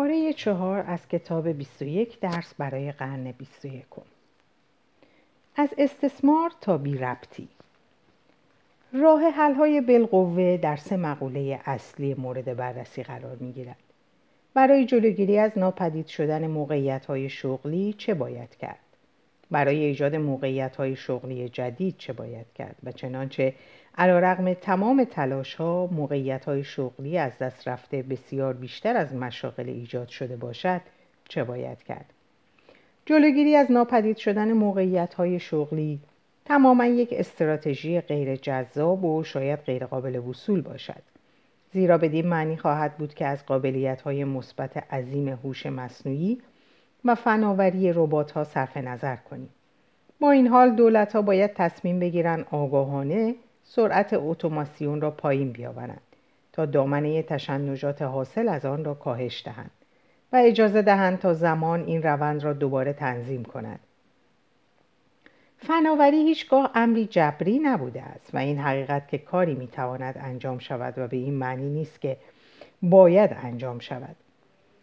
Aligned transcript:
پاره 0.00 0.32
چهار 0.32 0.84
از 0.86 1.08
کتاب 1.08 1.48
21 1.48 2.20
درس 2.20 2.54
برای 2.58 2.92
قرن 2.92 3.32
21 3.32 3.84
از 5.56 5.74
استثمار 5.78 6.50
تا 6.60 6.78
بی 6.78 6.98
ربطی 6.98 7.48
راه 8.92 9.22
حل 9.30 9.54
های 9.54 9.80
بالقوه 9.80 10.58
در 10.62 10.76
سه 10.76 10.96
مقوله 10.96 11.60
اصلی 11.64 12.14
مورد 12.14 12.56
بررسی 12.56 13.02
قرار 13.02 13.36
می 13.36 13.52
گیرد. 13.52 13.76
برای 14.54 14.86
جلوگیری 14.86 15.38
از 15.38 15.58
ناپدید 15.58 16.06
شدن 16.06 16.46
موقعیت 16.46 17.06
های 17.06 17.28
شغلی 17.28 17.94
چه 17.98 18.14
باید 18.14 18.56
کرد؟ 18.56 18.78
برای 19.50 19.84
ایجاد 19.84 20.16
موقعیت 20.16 20.76
های 20.76 20.96
شغلی 20.96 21.48
جدید 21.48 21.94
چه 21.98 22.12
باید 22.12 22.46
کرد؟ 22.54 22.76
و 22.84 22.92
چنانچه 22.92 23.54
علا 23.98 24.18
رقم 24.18 24.54
تمام 24.54 25.04
تلاش 25.04 25.54
ها 25.54 25.88
موقعیت 25.92 26.44
های 26.44 26.64
شغلی 26.64 27.18
از 27.18 27.38
دست 27.38 27.68
رفته 27.68 28.02
بسیار 28.02 28.54
بیشتر 28.54 28.96
از 28.96 29.14
مشاغل 29.14 29.68
ایجاد 29.68 30.08
شده 30.08 30.36
باشد 30.36 30.80
چه 31.28 31.44
باید 31.44 31.82
کرد؟ 31.82 32.12
جلوگیری 33.06 33.56
از 33.56 33.70
ناپدید 33.70 34.16
شدن 34.16 34.52
موقعیت 34.52 35.14
های 35.14 35.38
شغلی 35.38 36.00
تماما 36.44 36.84
یک 36.84 37.08
استراتژی 37.12 38.00
غیر 38.00 38.36
جذاب 38.36 39.04
و 39.04 39.24
شاید 39.24 39.58
غیر 39.58 39.86
قابل 39.86 40.16
وصول 40.16 40.60
باشد 40.60 41.02
زیرا 41.72 41.98
بدین 41.98 42.26
معنی 42.26 42.56
خواهد 42.56 42.96
بود 42.96 43.14
که 43.14 43.26
از 43.26 43.46
قابلیت 43.46 44.02
های 44.02 44.24
مثبت 44.24 44.92
عظیم 44.94 45.28
هوش 45.28 45.66
مصنوعی 45.66 46.40
و 47.04 47.14
فناوری 47.14 47.92
ربات 47.92 48.30
ها 48.30 48.44
صرف 48.44 48.76
نظر 48.76 49.16
کنیم 49.16 49.48
با 50.20 50.30
این 50.30 50.46
حال 50.46 50.70
دولت 50.70 51.12
ها 51.12 51.22
باید 51.22 51.54
تصمیم 51.54 52.00
بگیرند 52.00 52.46
آگاهانه 52.50 53.34
سرعت 53.72 54.10
اتوماسیون 54.12 55.00
را 55.00 55.10
پایین 55.10 55.52
بیاورند 55.52 56.00
تا 56.52 56.66
دامنه 56.66 57.22
تشنجات 57.22 58.02
حاصل 58.02 58.48
از 58.48 58.64
آن 58.64 58.84
را 58.84 58.94
کاهش 58.94 59.42
دهند 59.44 59.70
و 60.32 60.36
اجازه 60.36 60.82
دهند 60.82 61.18
تا 61.18 61.34
زمان 61.34 61.84
این 61.84 62.02
روند 62.02 62.44
را 62.44 62.52
دوباره 62.52 62.92
تنظیم 62.92 63.44
کند 63.44 63.80
فناوری 65.58 66.16
هیچگاه 66.16 66.70
امری 66.74 67.06
جبری 67.06 67.58
نبوده 67.58 68.02
است 68.02 68.34
و 68.34 68.38
این 68.38 68.58
حقیقت 68.58 69.08
که 69.08 69.18
کاری 69.18 69.54
می‌تواند 69.54 70.18
انجام 70.20 70.58
شود 70.58 70.98
و 70.98 71.08
به 71.08 71.16
این 71.16 71.34
معنی 71.34 71.70
نیست 71.70 72.00
که 72.00 72.16
باید 72.82 73.30
انجام 73.42 73.78
شود. 73.78 74.16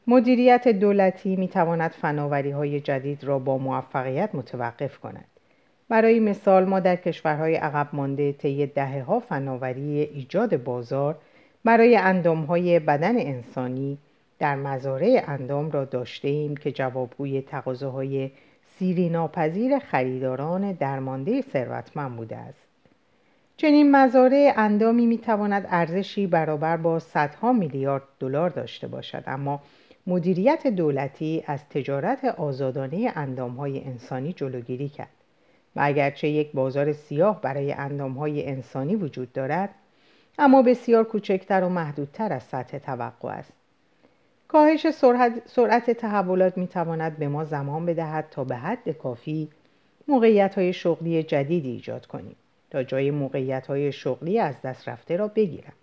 مدیریت 0.08 0.68
دولتی 0.68 1.36
می‌تواند 1.36 1.92
فناوری 1.92 2.52
های 2.52 2.80
جدید 2.80 3.24
را 3.24 3.40
با 3.40 3.58
موفقیت 3.58 4.36
متوقف 4.36 4.98
کند. 4.98 5.37
برای 5.90 6.20
مثال 6.20 6.66
ما 6.66 6.80
در 6.80 6.96
کشورهای 6.96 7.56
عقب 7.56 7.88
مانده 7.94 8.32
طی 8.32 8.66
دهه 8.66 9.04
ها 9.04 9.20
فناوری 9.20 10.00
ایجاد 10.00 10.64
بازار 10.64 11.18
برای 11.64 11.96
اندام 11.96 12.44
های 12.44 12.80
بدن 12.80 13.20
انسانی 13.20 13.98
در 14.40 14.56
مزارع 14.56 15.24
اندام 15.28 15.72
را 15.72 15.86
داشته 15.86 16.28
ایم 16.28 16.58
که 16.58 16.72
جوابگوی 16.72 17.42
تقاضاهای 17.42 18.32
سیری 18.80 19.10
ناپذیر 19.10 19.80
خریداران 19.80 20.72
درمانده 20.72 21.42
ثروتمند 21.42 22.16
بوده 22.16 22.38
است. 22.38 22.68
چنین 23.58 23.92
مزارع 23.92 24.54
اندامی 24.58 25.06
می 25.06 25.18
تواند 25.18 25.68
ارزشی 25.70 26.28
برابر 26.28 26.78
با 26.78 27.00
صدها 27.00 27.54
میلیارد 27.54 28.04
دلار 28.20 28.50
داشته 28.50 28.88
باشد 28.88 29.24
اما 29.28 29.62
مدیریت 30.08 30.68
دولتی 30.68 31.44
از 31.48 31.70
تجارت 31.70 32.26
آزادانه 32.26 33.12
اندامهای 33.16 33.84
انسانی 33.84 34.34
جلوگیری 34.34 34.90
کرد. 34.90 35.08
و 35.78 35.80
اگرچه 35.84 36.28
یک 36.28 36.52
بازار 36.52 36.94
سیاه 36.94 37.42
برای 37.42 37.72
اندامهای 37.72 38.48
انسانی 38.48 38.96
وجود 38.96 39.34
دارد 39.34 39.70
اما 40.40 40.62
بسیار 40.62 41.04
کوچکتر 41.04 41.64
و 41.64 41.70
محدودتر 41.70 42.34
از 42.34 42.44
سطح 42.44 42.78
توقع 42.78 43.30
است. 43.30 43.54
کاهش 44.48 44.90
سرعت, 45.46 45.92
تحولات 45.92 46.58
می 46.58 46.68
تواند 46.68 47.18
به 47.18 47.28
ما 47.28 47.46
زمان 47.46 47.86
بدهد 47.86 48.28
تا 48.32 48.44
به 48.44 48.56
حد 48.56 48.90
کافی 48.90 49.50
موقعیت 50.08 50.56
های 50.56 50.74
شغلی 50.74 51.24
جدیدی 51.24 51.70
ایجاد 51.70 52.06
کنیم 52.06 52.36
تا 52.72 52.84
جای 52.84 53.12
موقعیت 53.12 53.68
های 53.68 53.92
شغلی 53.92 54.40
از 54.40 54.62
دست 54.62 54.90
رفته 54.90 55.18
را 55.18 55.28
بگیرند. 55.28 55.74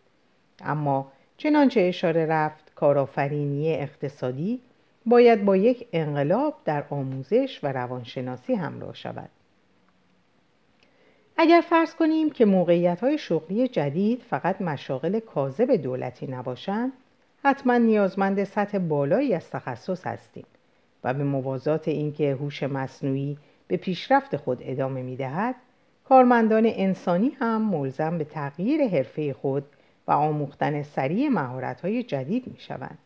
اما 0.61 1.13
چنانچه 1.37 1.81
اشاره 1.81 2.27
رفت 2.27 2.75
کارآفرینی 2.75 3.75
اقتصادی 3.75 4.61
باید 5.07 5.45
با 5.45 5.57
یک 5.57 5.87
انقلاب 5.93 6.55
در 6.65 6.85
آموزش 6.91 7.61
و 7.63 7.73
روانشناسی 7.73 8.55
همراه 8.55 8.95
شود. 8.95 9.31
اگر 11.37 11.61
فرض 11.69 11.95
کنیم 11.95 12.31
که 12.31 12.45
موقعیت 12.45 13.01
های 13.01 13.19
شغلی 13.19 13.69
جدید 13.69 14.23
فقط 14.31 14.63
مشاغل 14.63 15.21
کاذب 15.21 15.77
دولتی 15.77 16.27
نباشند 16.27 16.93
حتما 17.45 17.79
نیازمند 17.79 18.45
سطح 18.45 18.79
بالایی 18.79 19.35
از 19.35 19.51
تخصص 19.51 20.07
هستیم 20.07 20.45
و 21.05 21.15
به 21.15 21.25
موازات 21.25 21.89
اینکه 21.89 22.33
هوش 22.33 22.63
مصنوعی 22.63 23.39
به 23.69 23.77
پیشرفت 23.77 24.37
خود 24.37 24.59
ادامه 24.63 25.03
می 25.03 25.17
دهد 25.17 25.55
کارمندان 26.05 26.67
انسانی 26.67 27.29
هم 27.41 27.63
ملزم 27.63 28.19
به 28.19 28.25
تغییر 28.25 28.89
حرفه 28.89 29.33
خود 29.33 29.65
و 30.07 30.13
آموختن 30.13 30.83
سریع 30.83 31.31
های 31.83 32.03
جدید 32.03 32.47
می 32.47 32.59
شوند. 32.59 32.99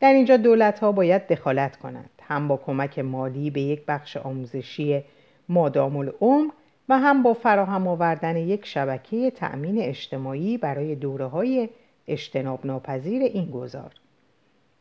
در 0.00 0.12
اینجا 0.12 0.36
دولت 0.36 0.78
ها 0.78 0.92
باید 0.92 1.26
دخالت 1.26 1.76
کنند 1.76 2.10
هم 2.22 2.48
با 2.48 2.56
کمک 2.56 2.98
مالی 2.98 3.50
به 3.50 3.60
یک 3.60 3.82
بخش 3.88 4.16
آموزشی 4.16 5.04
مادام 5.48 5.96
العمر 5.96 6.50
و 6.88 6.98
هم 6.98 7.22
با 7.22 7.34
فراهم 7.34 7.88
آوردن 7.88 8.36
یک 8.36 8.66
شبکه 8.66 9.30
تأمین 9.30 9.78
اجتماعی 9.82 10.58
برای 10.58 10.94
دوره 10.94 11.26
های 11.26 11.68
اجتناب 12.08 12.66
ناپذیر 12.66 13.22
این 13.22 13.50
گذار 13.50 13.92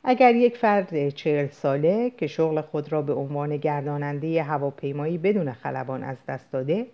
اگر 0.03 0.35
یک 0.35 0.57
فرد 0.57 1.09
چهل 1.09 1.47
ساله 1.47 2.09
که 2.09 2.27
شغل 2.27 2.61
خود 2.61 2.91
را 2.91 3.01
به 3.01 3.13
عنوان 3.13 3.57
گرداننده 3.57 4.43
هواپیمایی 4.43 5.17
بدون 5.17 5.51
خلبان 5.51 6.03
از 6.03 6.17
دست 6.27 6.51
داده 6.51 6.85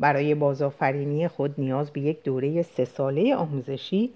برای 0.00 0.34
بازآفرینی 0.34 1.28
خود 1.28 1.54
نیاز 1.58 1.90
به 1.90 2.00
یک 2.00 2.22
دوره 2.22 2.62
سه 2.62 2.84
ساله 2.84 3.34
آموزشی 3.34 4.10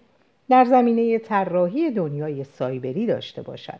در 0.48 0.64
زمینه 0.64 1.18
طراحی 1.18 1.90
دنیای 1.90 2.44
سایبری 2.44 3.06
داشته 3.06 3.42
باشد. 3.42 3.78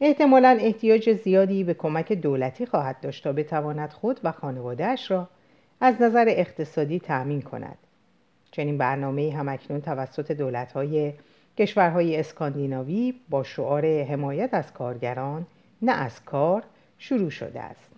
احتمالا 0.00 0.58
احتیاج 0.60 1.12
زیادی 1.12 1.64
به 1.64 1.74
کمک 1.74 2.12
دولتی 2.12 2.66
خواهد 2.66 3.00
داشت 3.00 3.24
تا 3.24 3.32
بتواند 3.32 3.92
خود 3.92 4.20
و 4.24 4.32
خانوادهش 4.32 5.10
را 5.10 5.28
از 5.80 6.02
نظر 6.02 6.24
اقتصادی 6.28 6.98
تأمین 6.98 7.42
کند. 7.42 7.78
چنین 8.50 8.78
برنامه 8.78 9.34
هم 9.36 9.48
اکنون 9.48 9.80
توسط 9.80 10.32
دولت‌های 10.32 11.12
کشورهای 11.58 12.16
اسکاندیناوی 12.16 13.14
با 13.28 13.42
شعار 13.42 14.02
حمایت 14.02 14.54
از 14.54 14.72
کارگران 14.72 15.46
نه 15.82 15.92
از 15.92 16.24
کار 16.24 16.62
شروع 16.98 17.30
شده 17.30 17.60
است. 17.60 17.88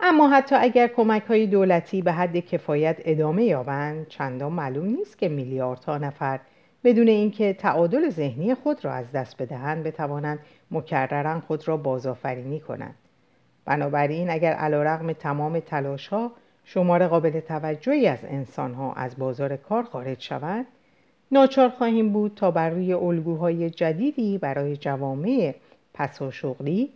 اما 0.00 0.28
حتی 0.28 0.54
اگر 0.54 0.88
کمک 0.88 1.22
های 1.22 1.46
دولتی 1.46 2.02
به 2.02 2.12
حد 2.12 2.36
کفایت 2.36 2.96
ادامه 3.04 3.44
یابند 3.44 4.08
چندان 4.08 4.52
معلوم 4.52 4.86
نیست 4.86 5.18
که 5.18 5.28
میلیاردها 5.28 5.98
نفر 5.98 6.40
بدون 6.84 7.08
اینکه 7.08 7.52
تعادل 7.52 8.10
ذهنی 8.10 8.54
خود 8.54 8.84
را 8.84 8.92
از 8.92 9.12
دست 9.12 9.42
بدهند 9.42 9.84
بتوانند 9.84 10.38
مکررا 10.70 11.40
خود 11.40 11.68
را 11.68 11.76
بازآفرینی 11.76 12.60
کنند. 12.60 12.94
بنابراین 13.64 14.30
اگر 14.30 14.52
علیرغم 14.52 15.12
تمام 15.12 15.60
تلاش 15.60 16.08
ها 16.08 16.32
شمار 16.64 17.06
قابل 17.06 17.40
توجهی 17.40 18.08
از 18.08 18.18
انسانها 18.22 18.92
از 18.92 19.18
بازار 19.18 19.56
کار 19.56 19.82
خارج 19.82 20.20
شود 20.20 20.66
ناچار 21.32 21.68
خواهیم 21.68 22.12
بود 22.12 22.32
تا 22.36 22.50
بر 22.50 22.70
روی 22.70 22.92
الگوهای 22.92 23.70
جدیدی 23.70 24.38
برای 24.38 24.76
جوامع 24.76 25.54
پساشغلی 25.94 26.90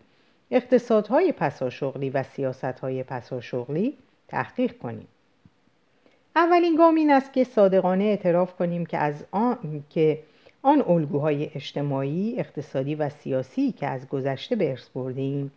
اقتصادهای 0.51 1.33
پساشغلی 1.33 2.11
و 2.11 2.23
سیاستهای 2.23 3.03
پساشغلی 3.03 3.97
تحقیق 4.29 4.79
کنیم. 4.79 5.09
اولین 6.37 6.77
گام 6.77 6.95
این 6.95 7.11
است 7.11 7.33
که 7.33 7.45
صادقانه 7.45 8.05
اعتراف 8.05 8.55
کنیم 8.55 8.87
که 8.87 8.99
از 8.99 9.25
آن 9.31 9.85
که 9.91 10.19
آن 10.63 10.85
الگوهای 10.89 11.51
اجتماعی، 11.55 12.35
اقتصادی 12.39 12.95
و 12.95 13.09
سیاسی 13.09 13.73
که 13.73 13.87
از 13.87 14.09
گذشته 14.09 14.57
به 14.57 14.71
ارث 14.71 14.89
بردیم 14.89 15.53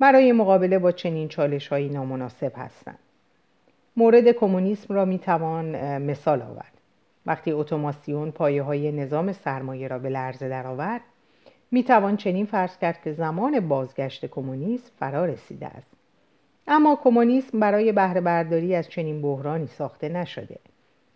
برای 0.00 0.32
مقابله 0.32 0.78
با 0.78 0.92
چنین 0.92 1.28
چالشهایی 1.28 1.88
نامناسب 1.88 2.52
هستند. 2.56 2.98
مورد 3.96 4.28
کمونیسم 4.28 4.94
را 4.94 5.04
می‌توان 5.04 5.98
مثال 5.98 6.42
آورد. 6.42 6.72
وقتی 7.26 7.52
اتوماسیون 7.52 8.30
پایه 8.30 8.62
های 8.62 8.92
نظام 8.92 9.32
سرمایه 9.32 9.88
را 9.88 9.98
به 9.98 10.08
لرزه 10.08 10.48
درآورد 10.48 11.00
می‌توان 11.70 12.16
چنین 12.16 12.46
فرض 12.46 12.78
کرد 12.78 13.02
که 13.02 13.12
زمان 13.12 13.68
بازگشت 13.68 14.26
کمونیسم 14.26 14.90
فرا 14.98 15.24
رسیده 15.24 15.66
است. 15.66 15.90
اما 16.68 16.98
کمونیسم 17.04 17.60
برای 17.60 17.92
بهره 17.92 18.20
برداری 18.20 18.74
از 18.74 18.88
چنین 18.88 19.22
بحرانی 19.22 19.66
ساخته 19.66 20.08
نشده. 20.08 20.58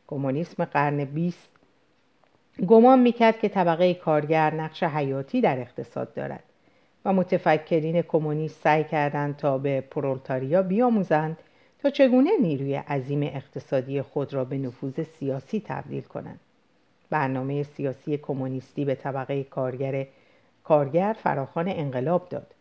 کمونیسم 0.07 0.65
قرن 0.65 1.05
بیست 1.05 1.57
گمان 2.67 2.99
می‌کرد 2.99 3.39
که 3.39 3.49
طبقه 3.49 3.95
کارگر 3.95 4.55
نقش 4.55 4.83
حیاتی 4.83 5.41
در 5.41 5.61
اقتصاد 5.61 6.15
دارد. 6.15 6.45
و 7.05 7.13
متفکرین 7.13 8.03
کمونیست 8.03 8.63
سعی 8.63 8.85
کردند 8.85 9.37
تا 9.37 9.59
به 9.59 9.81
پرولتاریا 9.81 10.63
بیاموزند 10.63 11.39
تا 11.83 11.91
چگونه 11.91 12.31
نیروی 12.41 12.75
عظیم 12.75 13.23
اقتصادی 13.23 14.03
خود 14.03 14.35
را 14.35 14.45
به 14.45 14.59
نفوذ 14.59 15.01
سیاسی 15.01 15.63
تبدیل 15.67 16.03
کنند. 16.03 16.41
برنامه 17.11 17.63
سیاسی 17.63 18.17
کمونیستی 18.17 18.85
به 18.85 18.95
طبقه 18.95 19.45
کارگر 19.45 20.07
کارگر 20.65 21.17
فراخان 21.23 21.69
انقلاب 21.69 22.29
داد. 22.29 22.55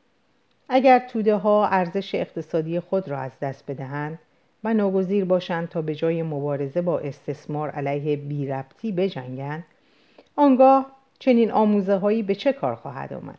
اگر 0.69 0.99
توده 0.99 1.35
ها 1.35 1.67
ارزش 1.67 2.15
اقتصادی 2.15 2.79
خود 2.79 3.09
را 3.09 3.19
از 3.19 3.31
دست 3.41 3.71
بدهند 3.71 4.19
و 4.63 4.73
ناگزیر 4.73 5.25
باشند 5.25 5.69
تا 5.69 5.81
به 5.81 5.95
جای 5.95 6.23
مبارزه 6.23 6.81
با 6.81 6.99
استثمار 6.99 7.69
علیه 7.69 8.15
بیربطی 8.17 8.91
بجنگند 8.91 9.63
آنگاه 10.35 10.85
چنین 11.19 11.51
آموزه 11.51 11.95
هایی 11.95 12.23
به 12.23 12.35
چه 12.35 12.53
کار 12.53 12.75
خواهد 12.75 13.13
آمد؟ 13.13 13.37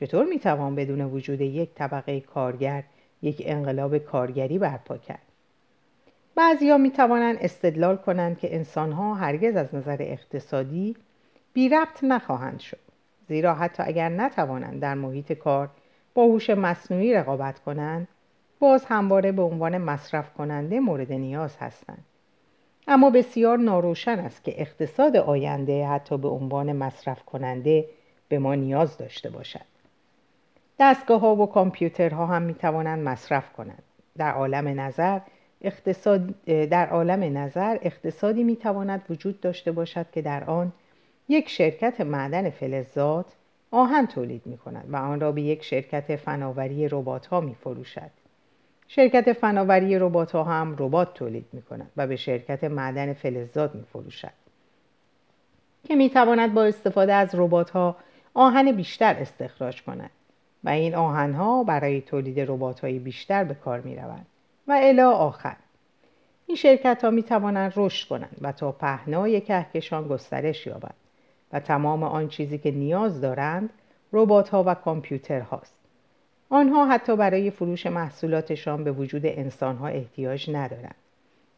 چطور 0.00 0.24
می‌توان 0.24 0.74
بدون 0.74 1.00
وجود 1.00 1.40
یک 1.40 1.74
طبقه 1.74 2.20
کارگر 2.20 2.84
یک 3.22 3.42
انقلاب 3.44 3.98
کارگری 3.98 4.58
برپا 4.58 4.98
کرد؟ 4.98 5.22
بعضی 6.34 6.78
می 6.78 6.90
توانند 6.90 7.38
استدلال 7.40 7.96
کنند 7.96 8.38
که 8.38 8.54
انسان 8.54 8.92
ها 8.92 9.14
هرگز 9.14 9.56
از 9.56 9.74
نظر 9.74 9.96
اقتصادی 10.00 10.96
بی 11.52 11.68
ربط 11.68 12.04
نخواهند 12.04 12.60
شد. 12.60 12.78
زیرا 13.28 13.54
حتی 13.54 13.82
اگر 13.86 14.08
نتوانند 14.08 14.80
در 14.80 14.94
محیط 14.94 15.32
کار 15.32 15.70
با 16.14 16.24
هوش 16.24 16.50
مصنوعی 16.50 17.14
رقابت 17.14 17.58
کنند 17.58 18.08
باز 18.58 18.84
همواره 18.84 19.32
به 19.32 19.42
عنوان 19.42 19.78
مصرف 19.78 20.34
کننده 20.34 20.80
مورد 20.80 21.12
نیاز 21.12 21.56
هستند. 21.56 22.04
اما 22.88 23.10
بسیار 23.10 23.58
ناروشن 23.58 24.18
است 24.18 24.44
که 24.44 24.60
اقتصاد 24.60 25.16
آینده 25.16 25.86
حتی 25.86 26.18
به 26.18 26.28
عنوان 26.28 26.72
مصرف 26.72 27.22
کننده 27.22 27.88
به 28.28 28.38
ما 28.38 28.54
نیاز 28.54 28.96
داشته 28.98 29.30
باشد. 29.30 29.77
دستگاه 30.80 31.20
ها 31.20 31.36
و 31.36 31.46
کامپیوترها 31.46 32.26
هم 32.26 32.42
می 32.42 32.54
توانند 32.54 33.08
مصرف 33.08 33.52
کنند 33.52 33.82
در 34.16 34.32
عالم 34.32 34.80
نظر 34.80 35.20
اقتصاد 35.62 36.44
در 36.44 36.88
عالم 36.88 37.38
نظر 37.38 37.78
اقتصادی 37.82 38.44
می 38.44 38.56
تواند 38.56 39.02
وجود 39.10 39.40
داشته 39.40 39.72
باشد 39.72 40.06
که 40.12 40.22
در 40.22 40.44
آن 40.44 40.72
یک 41.28 41.48
شرکت 41.48 42.00
معدن 42.00 42.50
فلزات 42.50 43.26
آهن 43.70 44.06
تولید 44.06 44.42
می 44.46 44.58
کند 44.58 44.84
و 44.88 44.96
آن 44.96 45.20
را 45.20 45.32
به 45.32 45.42
یک 45.42 45.64
شرکت 45.64 46.16
فناوری 46.16 46.88
ربات 46.88 47.26
ها 47.26 47.40
می 47.40 47.54
فروشد. 47.54 48.10
شرکت 48.88 49.32
فناوری 49.32 49.98
ربات 49.98 50.32
ها 50.32 50.44
هم 50.44 50.76
ربات 50.78 51.14
تولید 51.14 51.46
می 51.52 51.62
کند 51.62 51.90
و 51.96 52.06
به 52.06 52.16
شرکت 52.16 52.64
معدن 52.64 53.12
فلزات 53.12 53.74
می 53.74 53.82
فروشد. 53.82 54.32
که 55.84 55.96
می 55.96 56.10
تواند 56.10 56.54
با 56.54 56.64
استفاده 56.64 57.14
از 57.14 57.30
ربات 57.34 57.70
ها 57.70 57.96
آهن 58.34 58.72
بیشتر 58.72 59.14
استخراج 59.14 59.82
کند 59.82 60.10
و 60.64 60.68
این 60.68 60.94
آهن 60.94 61.34
ها 61.34 61.64
برای 61.64 62.00
تولید 62.00 62.40
ربات 62.40 62.80
های 62.80 62.98
بیشتر 62.98 63.44
به 63.44 63.54
کار 63.54 63.80
می 63.80 63.96
روند 63.96 64.26
و 64.68 64.78
الا 64.82 65.10
آخر. 65.10 65.56
این 66.46 66.56
شرکت 66.56 67.04
ها 67.04 67.10
می 67.10 67.22
توانند 67.22 67.72
رشد 67.76 68.08
کنند 68.08 68.36
و 68.40 68.52
تا 68.52 68.72
پهنای 68.72 69.40
کهکشان 69.40 70.08
گسترش 70.08 70.66
یابند 70.66 70.94
و 71.52 71.60
تمام 71.60 72.02
آن 72.02 72.28
چیزی 72.28 72.58
که 72.58 72.70
نیاز 72.70 73.20
دارند 73.20 73.70
ربات 74.12 74.48
ها 74.48 74.64
و 74.66 74.74
کامپیوتر 74.74 75.40
هاست. 75.40 75.74
آنها 76.50 76.86
حتی 76.86 77.16
برای 77.16 77.50
فروش 77.50 77.86
محصولاتشان 77.86 78.84
به 78.84 78.92
وجود 78.92 79.26
انسان 79.26 79.76
ها 79.76 79.86
احتیاج 79.86 80.50
ندارند. 80.50 80.94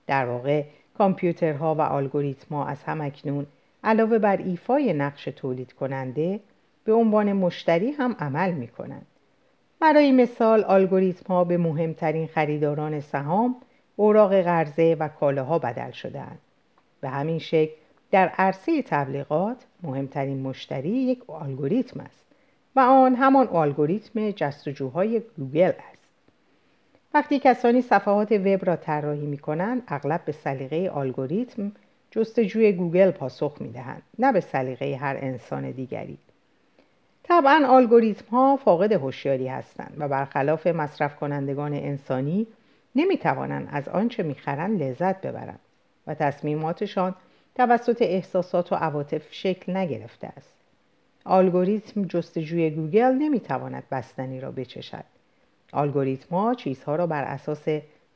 در 0.07 0.27
واقع 0.27 0.65
کامپیوترها 0.99 1.75
و 1.75 1.81
الگوریتم 1.81 2.55
از 2.55 2.83
هم 2.83 3.01
اکنون 3.01 3.47
علاوه 3.85 4.19
بر 4.19 4.37
ایفای 4.37 4.93
نقش 4.93 5.25
تولید 5.25 5.73
کننده 5.73 6.41
به 6.85 6.93
عنوان 6.93 7.33
مشتری 7.33 7.91
هم 7.91 8.17
عمل 8.19 8.53
می 8.53 8.69
کنند. 8.69 9.07
برای 9.81 10.13
مثال 10.13 10.65
الگوریتم 10.69 11.35
ها 11.35 11.45
به 11.45 11.57
مهمترین 11.57 12.27
خریداران 12.27 13.01
سهام، 13.01 13.57
اوراق 13.97 14.41
قرضه 14.41 14.97
و 15.01 15.09
کالاها 15.09 15.59
بدل 15.59 15.91
شدهاند. 15.91 16.39
به 17.01 17.09
همین 17.09 17.39
شکل 17.39 17.73
در 18.11 18.29
عرصه 18.29 18.83
تبلیغات 18.83 19.57
مهمترین 19.83 20.43
مشتری 20.43 20.89
یک 20.89 21.31
الگوریتم 21.31 22.01
است 22.01 22.25
و 22.77 22.81
آن 22.81 23.15
همان 23.15 23.49
الگوریتم 23.49 24.31
جستجوهای 24.31 25.23
گوگل 25.39 25.73
است 25.93 26.01
وقتی 27.15 27.39
کسانی 27.39 27.83
صفحات 27.83 28.33
وب 28.33 28.67
را 28.67 28.77
طراحی 28.77 29.27
می 29.27 29.39
کنند 29.39 29.83
اغلب 29.89 30.25
به 30.25 30.33
سلیقه 30.33 30.97
الگوریتم 30.97 31.73
جستجوی 32.11 32.73
گوگل 32.73 33.11
پاسخ 33.11 33.57
می 33.61 33.73
دهند 33.73 34.03
نه 34.19 34.33
به 34.33 34.41
سلیقه 34.41 34.97
هر 34.97 35.17
انسان 35.21 35.71
دیگری 35.71 36.19
طبعا 37.31 37.77
الگوریتم 37.77 38.37
ها 38.37 38.57
فاقد 38.57 38.93
هوشیاری 38.93 39.49
هستند 39.49 39.95
و 39.99 40.09
برخلاف 40.09 40.67
مصرف 40.67 41.17
کنندگان 41.17 41.75
انسانی 41.75 42.47
نمی 42.97 43.19
توانند 43.19 43.69
از 43.73 43.89
آنچه 43.89 44.23
می‌خرند 44.23 44.83
لذت 44.83 45.21
ببرند 45.21 45.59
و 46.07 46.15
تصمیماتشان 46.15 47.15
توسط 47.55 48.03
احساسات 48.03 48.73
و 48.73 48.75
عواطف 48.75 49.23
شکل 49.31 49.77
نگرفته 49.77 50.27
است. 50.27 50.55
الگوریتم 51.27 52.05
جستجوی 52.05 52.71
گوگل 52.71 53.13
نمی‌تواند 53.13 53.83
بستنی 53.91 54.41
را 54.41 54.51
بچشد. 54.51 55.05
الگوریتم 55.73 56.37
ها 56.37 56.55
چیزها 56.55 56.97
را 56.97 57.07
بر 57.07 57.25
اساس 57.25 57.69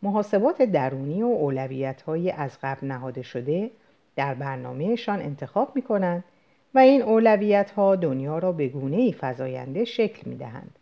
محاسبات 0.02 0.62
درونی 0.62 1.22
و 1.22 1.26
اولویت 1.26 2.02
های 2.02 2.30
از 2.30 2.58
قبل 2.62 2.86
نهاده 2.86 3.22
شده 3.22 3.70
در 4.16 4.34
برنامهشان 4.34 5.20
انتخاب 5.20 5.72
می 5.74 5.82
کنند 5.82 6.24
و 6.74 6.78
این 6.78 7.02
اولویت 7.02 7.70
ها 7.70 7.96
دنیا 7.96 8.38
را 8.38 8.52
به 8.52 8.68
گونه 8.68 8.96
ای 8.96 9.12
فضاینده 9.12 9.84
شکل 9.84 10.30
می 10.30 10.36
دهند. 10.36 10.78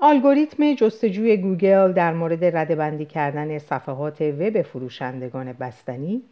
الگوریتم 0.00 0.74
جستجوی 0.74 1.36
گوگل 1.36 1.92
در 1.92 2.12
مورد 2.12 2.56
رده‌بندی 2.56 3.04
کردن 3.04 3.58
صفحات 3.58 4.20
وب 4.20 4.62
فروشندگان 4.62 5.52
بستنی 5.52 6.22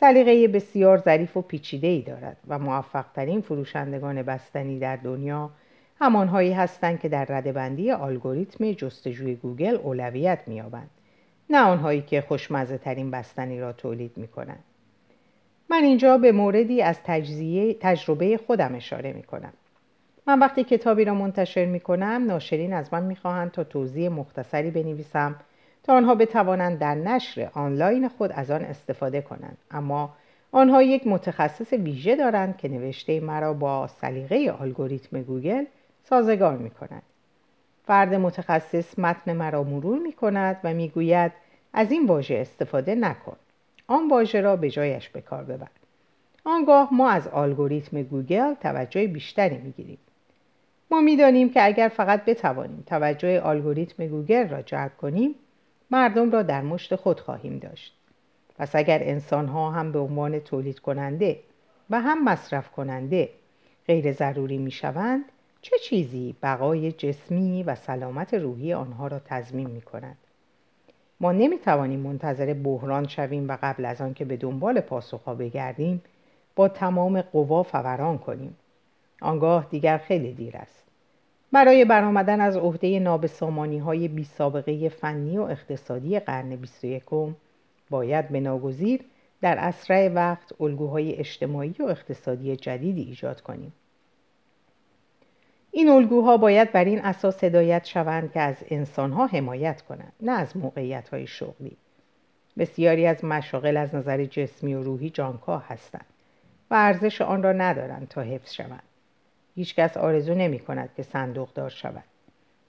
سلیقه 0.00 0.48
بسیار 0.48 0.98
ظریف 0.98 1.36
و 1.36 1.42
پیچیده 1.42 1.86
ای 1.86 2.02
دارد 2.02 2.36
و 2.48 2.58
موفقترین 2.58 3.40
فروشندگان 3.40 4.22
بستنی 4.22 4.78
در 4.78 4.96
دنیا 4.96 5.50
همانهایی 6.00 6.52
هستند 6.52 7.00
که 7.00 7.08
در 7.08 7.24
رده‌بندی 7.24 7.90
الگوریتم 7.90 8.72
جستجوی 8.72 9.34
گوگل 9.34 9.74
اولویت 9.82 10.38
می‌یابند 10.46 10.90
نه 11.50 11.58
آنهایی 11.58 12.02
که 12.02 12.20
خوشمزه 12.20 12.78
ترین 12.78 13.10
بستنی 13.10 13.60
را 13.60 13.72
تولید 13.72 14.12
می 14.16 14.28
کنند. 14.28 14.64
من 15.70 15.84
اینجا 15.84 16.18
به 16.18 16.32
موردی 16.32 16.82
از 16.82 16.98
تجزیه 17.04 17.74
تجربه 17.74 18.36
خودم 18.46 18.74
اشاره 18.74 19.12
می 19.12 19.22
کنم. 19.22 19.52
من 20.26 20.38
وقتی 20.38 20.64
کتابی 20.64 21.04
را 21.04 21.14
منتشر 21.14 21.64
می 21.64 21.80
کنم 21.80 22.24
ناشرین 22.26 22.72
از 22.72 22.92
من 22.92 23.02
می 23.02 23.16
خواهند 23.16 23.50
تا 23.50 23.64
توضیح 23.64 24.08
مختصری 24.08 24.70
بنویسم 24.70 25.36
تا 25.82 25.96
آنها 25.96 26.14
بتوانند 26.14 26.78
در 26.78 26.94
نشر 26.94 27.50
آنلاین 27.54 28.08
خود 28.08 28.32
از 28.32 28.50
آن 28.50 28.64
استفاده 28.64 29.20
کنند 29.20 29.58
اما 29.70 30.14
آنها 30.52 30.82
یک 30.82 31.06
متخصص 31.06 31.72
ویژه 31.72 32.16
دارند 32.16 32.56
که 32.56 32.68
نوشته 32.68 33.20
مرا 33.20 33.52
با 33.52 33.86
سلیقه 33.86 34.56
الگوریتم 34.60 35.22
گوگل 35.22 35.64
سازگار 36.04 36.56
می 36.56 36.70
کند. 36.70 37.02
فرد 37.86 38.14
متخصص 38.14 38.98
متن 38.98 39.32
مرا 39.32 39.62
مرور 39.62 39.98
می 39.98 40.12
کند 40.12 40.60
و 40.64 40.74
می 40.74 40.88
گوید 40.88 41.32
از 41.72 41.92
این 41.92 42.06
واژه 42.06 42.34
استفاده 42.34 42.94
نکن. 42.94 43.36
آن 43.88 44.08
واژه 44.08 44.40
را 44.40 44.56
به 44.56 44.70
جایش 44.70 45.08
به 45.08 45.20
کار 45.20 45.44
ببر. 45.44 45.68
آنگاه 46.44 46.88
ما 46.94 47.10
از 47.10 47.28
الگوریتم 47.32 48.02
گوگل 48.02 48.54
توجه 48.54 49.06
بیشتری 49.06 49.58
می 49.58 49.70
گیریم. 49.70 49.98
ما 50.90 51.00
می‌دانیم 51.00 51.50
که 51.50 51.64
اگر 51.64 51.88
فقط 51.88 52.24
بتوانیم 52.24 52.84
توجه 52.86 53.40
الگوریتم 53.44 54.06
گوگل 54.06 54.48
را 54.48 54.62
جلب 54.62 54.96
کنیم 54.96 55.34
مردم 55.90 56.30
را 56.30 56.42
در 56.42 56.62
مشت 56.62 56.96
خود 56.96 57.20
خواهیم 57.20 57.58
داشت 57.58 57.94
پس 58.58 58.76
اگر 58.76 58.98
انسان 59.02 59.46
ها 59.46 59.70
هم 59.70 59.92
به 59.92 59.98
عنوان 59.98 60.38
تولید 60.38 60.78
کننده 60.78 61.40
و 61.90 62.00
هم 62.00 62.24
مصرف 62.24 62.70
کننده 62.70 63.28
غیر 63.86 64.12
ضروری 64.12 64.58
می 64.58 64.70
شوند 64.70 65.24
چه 65.62 65.78
چیزی 65.78 66.36
بقای 66.42 66.92
جسمی 66.92 67.62
و 67.62 67.74
سلامت 67.74 68.34
روحی 68.34 68.72
آنها 68.72 69.06
را 69.06 69.18
تضمین 69.18 69.70
می 69.70 69.82
کند؟ 69.82 70.16
ما 71.20 71.32
نمی 71.32 71.58
توانیم 71.58 72.00
منتظر 72.00 72.54
بحران 72.54 73.08
شویم 73.08 73.48
و 73.48 73.58
قبل 73.62 73.84
از 73.84 74.00
آنکه 74.00 74.24
به 74.24 74.36
دنبال 74.36 74.80
پاسخها 74.80 75.34
بگردیم 75.34 76.02
با 76.56 76.68
تمام 76.68 77.20
قوا 77.20 77.62
فوران 77.62 78.18
کنیم 78.18 78.56
آنگاه 79.20 79.66
دیگر 79.70 79.98
خیلی 79.98 80.32
دیر 80.32 80.56
است 80.56 80.84
برای 81.52 81.84
برآمدن 81.84 82.40
از 82.40 82.56
عهده 82.56 82.98
نابسامانی 82.98 83.78
های 83.78 84.08
بی 84.08 84.24
سابقه 84.24 84.88
فنی 84.88 85.38
و 85.38 85.42
اقتصادی 85.42 86.20
قرن 86.20 86.56
21 86.56 87.02
باید 87.90 88.28
به 88.28 88.40
ناگزیر 88.40 89.00
در 89.40 89.58
اسرع 89.58 90.08
وقت 90.08 90.60
الگوهای 90.60 91.14
اجتماعی 91.14 91.74
و 91.78 91.82
اقتصادی 91.82 92.56
جدیدی 92.56 93.02
ایجاد 93.02 93.40
کنیم. 93.40 93.72
این 95.78 95.88
الگوها 95.88 96.36
باید 96.36 96.72
بر 96.72 96.84
این 96.84 97.00
اساس 97.00 97.44
هدایت 97.44 97.84
شوند 97.84 98.32
که 98.32 98.40
از 98.40 98.56
انسانها 98.70 99.26
حمایت 99.26 99.82
کنند 99.82 100.12
نه 100.20 100.32
از 100.32 100.56
موقعیت 100.56 101.08
های 101.08 101.26
شغلی. 101.26 101.76
بسیاری 102.58 103.06
از 103.06 103.24
مشاغل 103.24 103.76
از 103.76 103.94
نظر 103.94 104.24
جسمی 104.24 104.74
و 104.74 104.82
روحی 104.82 105.10
جانکاه 105.10 105.68
هستند 105.68 106.04
و 106.70 106.74
ارزش 106.74 107.20
آن 107.20 107.42
را 107.42 107.52
ندارند 107.52 108.08
تا 108.08 108.20
حفظ 108.22 108.52
شوند. 108.52 108.82
هیچکس 109.54 109.96
آرزو 109.96 110.34
نمی 110.34 110.58
کند 110.58 110.90
که 110.96 111.02
صندوق 111.02 111.52
دار 111.52 111.70
شود. 111.70 112.04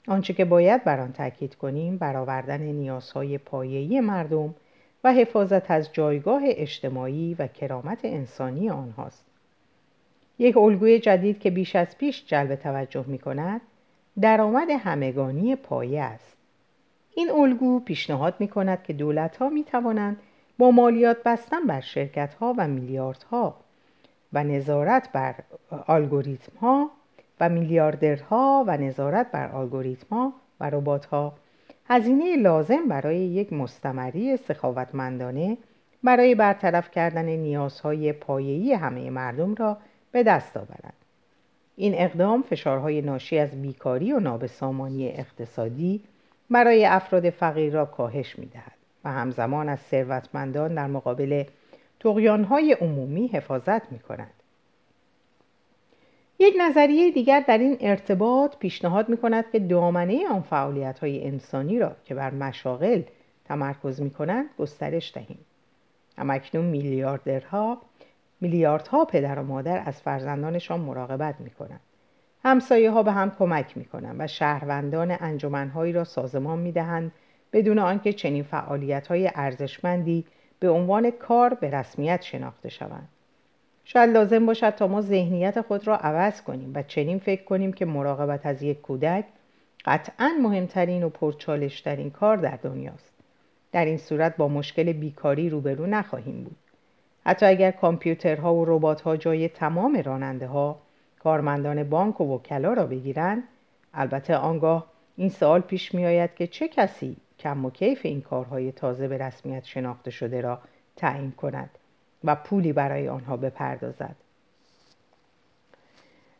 آنچه 0.08 0.34
که 0.34 0.46
باید 0.46 0.84
بر 0.84 1.00
آن 1.00 1.14
تاکید 1.14 1.56
کنیم 1.56 1.98
برآوردن 1.98 2.62
نیازهای 2.62 3.38
پایه‌ای 3.38 4.00
مردم 4.00 4.56
و 5.04 5.14
حفاظت 5.14 5.72
از 5.72 5.94
جایگاه 5.94 6.42
اجتماعی 6.46 7.36
و 7.40 7.48
کرامت 7.48 8.00
انسانی 8.04 8.70
آنهاست. 8.70 9.29
یک 10.40 10.58
الگوی 10.58 11.00
جدید 11.00 11.40
که 11.40 11.50
بیش 11.50 11.76
از 11.76 11.98
پیش 11.98 12.26
جلب 12.26 12.56
توجه 12.56 13.06
می 13.08 13.20
کند 13.20 13.62
درآمد 14.22 14.70
همگانی 14.70 15.56
پایه 15.56 16.02
است. 16.02 16.38
این 17.16 17.32
الگو 17.32 17.80
پیشنهاد 17.80 18.36
می 18.40 18.48
کند 18.48 18.84
که 18.84 18.94
دولت 18.94 19.38
ها 19.38 19.50
می 19.50 19.64
توانند 19.64 20.18
با 20.58 20.72
مالیات 20.72 21.18
بستن 21.26 21.64
بر 21.68 21.80
شرکت 21.80 22.34
ها 22.34 22.56
و 22.58 22.68
میلیاردها 22.68 23.56
و 24.34 24.44
نظارت 24.44 25.12
بر 25.12 25.36
الگوریتم 25.88 26.58
ها 26.62 26.90
و 27.40 27.50
میلیاردرها 27.50 28.64
و 28.68 28.78
نظارت 28.78 29.32
بر 29.32 29.56
الگوریتم 29.56 30.08
ها 30.16 30.34
و 30.60 30.70
ربات 30.70 31.06
ها 31.06 31.34
هزینه 31.88 32.36
لازم 32.36 32.88
برای 32.88 33.18
یک 33.18 33.54
مستمری 33.54 34.38
سخاوتمندانه 34.38 35.58
برای 36.04 36.36
برطرف 36.36 36.92
کردن 36.92 37.26
نیازهای 37.26 38.14
پایه‌ای 38.14 38.74
همه 38.74 39.10
مردم 39.10 39.56
را 39.56 39.78
به 40.12 40.24
دست 40.24 40.58
آورد. 40.58 40.94
این 41.76 41.94
اقدام 41.98 42.42
فشارهای 42.42 43.02
ناشی 43.02 43.38
از 43.38 43.62
بیکاری 43.62 44.14
و 44.14 44.20
نابسامانی 44.20 45.08
اقتصادی 45.08 46.04
برای 46.50 46.86
افراد 46.86 47.30
فقیر 47.30 47.74
را 47.74 47.86
کاهش 47.86 48.40
می‌دهد 48.40 48.78
و 49.04 49.12
همزمان 49.12 49.70
از 49.70 49.80
ثروتمندان 49.80 50.76
در 50.76 50.88
مقابل 50.88 51.44
تقیانهای 52.00 52.74
عمومی 52.74 53.28
حفاظت 53.28 53.92
می‌کند. 53.92 54.34
یک 56.40 56.54
نظریه 56.60 57.12
دیگر 57.12 57.44
در 57.48 57.58
این 57.58 57.78
ارتباط 57.80 58.58
پیشنهاد 58.58 59.10
می 59.10 59.18
کند 59.18 59.46
که 59.52 59.60
دامنه 59.60 60.28
آن 60.28 60.42
فعالیت 60.42 61.00
های 61.00 61.28
انسانی 61.28 61.80
را 61.80 61.96
که 62.06 62.16
بر 62.16 62.32
مشاغل 62.32 63.02
تمرکز 63.46 64.02
می 64.02 64.12
کنند 64.12 64.50
گسترش 64.60 65.14
دهیم. 65.14 65.40
همکنون 66.18 66.66
میلیاردرها 66.66 67.82
میلیاردها 68.42 69.06
پدر 69.06 69.40
و 69.40 69.44
مادر 69.44 69.84
از 69.86 70.02
فرزندانشان 70.02 70.80
مراقبت 70.80 71.36
می 71.40 71.50
کنند. 71.50 71.80
همسایه 72.44 72.92
ها 72.92 73.04
به 73.04 73.12
هم 73.12 73.32
کمک 73.40 73.78
می 73.78 73.86
کنند 73.86 74.16
و 74.20 74.28
شهروندان 74.28 75.18
انجمنهایی 75.20 75.94
را 75.94 76.04
سازمان 76.04 76.60
می 76.60 76.72
دهند 76.72 77.12
بدون 77.54 77.80
آنکه 77.80 78.14
چنین 78.14 78.44
فعالیت 78.44 79.08
های 79.08 79.32
ارزشمندی 79.36 80.26
به 80.60 80.70
عنوان 80.70 81.12
کار 81.12 81.54
به 81.54 81.70
رسمیت 81.70 82.22
شناخته 82.22 82.70
شوند. 82.70 83.10
شاید 83.84 84.10
لازم 84.10 84.46
باشد 84.46 84.70
تا 84.70 84.88
ما 84.88 85.02
ذهنیت 85.02 85.62
خود 85.62 85.88
را 85.88 85.98
عوض 85.98 86.42
کنیم 86.42 86.72
و 86.76 86.84
چنین 86.84 87.20
فکر 87.20 87.44
کنیم 87.44 87.74
که 87.74 87.86
مراقبت 87.86 88.46
از 88.46 88.64
یک 88.64 88.82
کودک 88.82 89.26
قطعا 89.86 90.32
مهمترین 90.42 91.04
و 91.04 91.10
پرچالشترین 91.10 92.10
کار 92.10 92.38
در 92.38 92.60
دنیاست 92.64 93.14
در 93.72 93.86
این 93.86 93.98
صورت 93.98 94.38
با 94.38 94.48
مشکل 94.48 94.94
بیکاری 94.94 95.50
روبرو 95.50 95.86
نخواهیم 95.86 96.44
بود 96.44 96.58
حتی 97.30 97.46
اگر 97.46 97.72
کامپیوترها 97.72 98.56
و 98.56 98.66
رباتها 98.66 99.18
جای 99.18 99.50
تمام 99.50 100.02
راننده 100.06 100.48
ها 100.48 100.80
کارمندان 101.20 101.84
بانک 101.84 102.22
و 102.22 102.36
وکلا 102.36 102.74
را 102.74 102.86
بگیرند 102.86 103.44
البته 103.94 104.36
آنگاه 104.36 104.86
این 105.18 105.30
سوال 105.30 105.62
پیش 105.62 105.94
می 105.94 106.06
آید 106.06 106.36
که 106.36 106.48
چه 106.48 106.68
کسی 106.68 107.18
کم 107.40 107.66
و 107.66 107.70
کیف 107.70 108.06
این 108.06 108.22
کارهای 108.22 108.72
تازه 108.72 109.08
به 109.08 109.18
رسمیت 109.18 109.66
شناخته 109.66 110.12
شده 110.12 110.42
را 110.42 110.60
تعیین 110.96 111.32
کند 111.32 111.70
و 112.24 112.36
پولی 112.36 112.74
برای 112.74 113.10
آنها 113.10 113.38
بپردازد. 113.38 114.16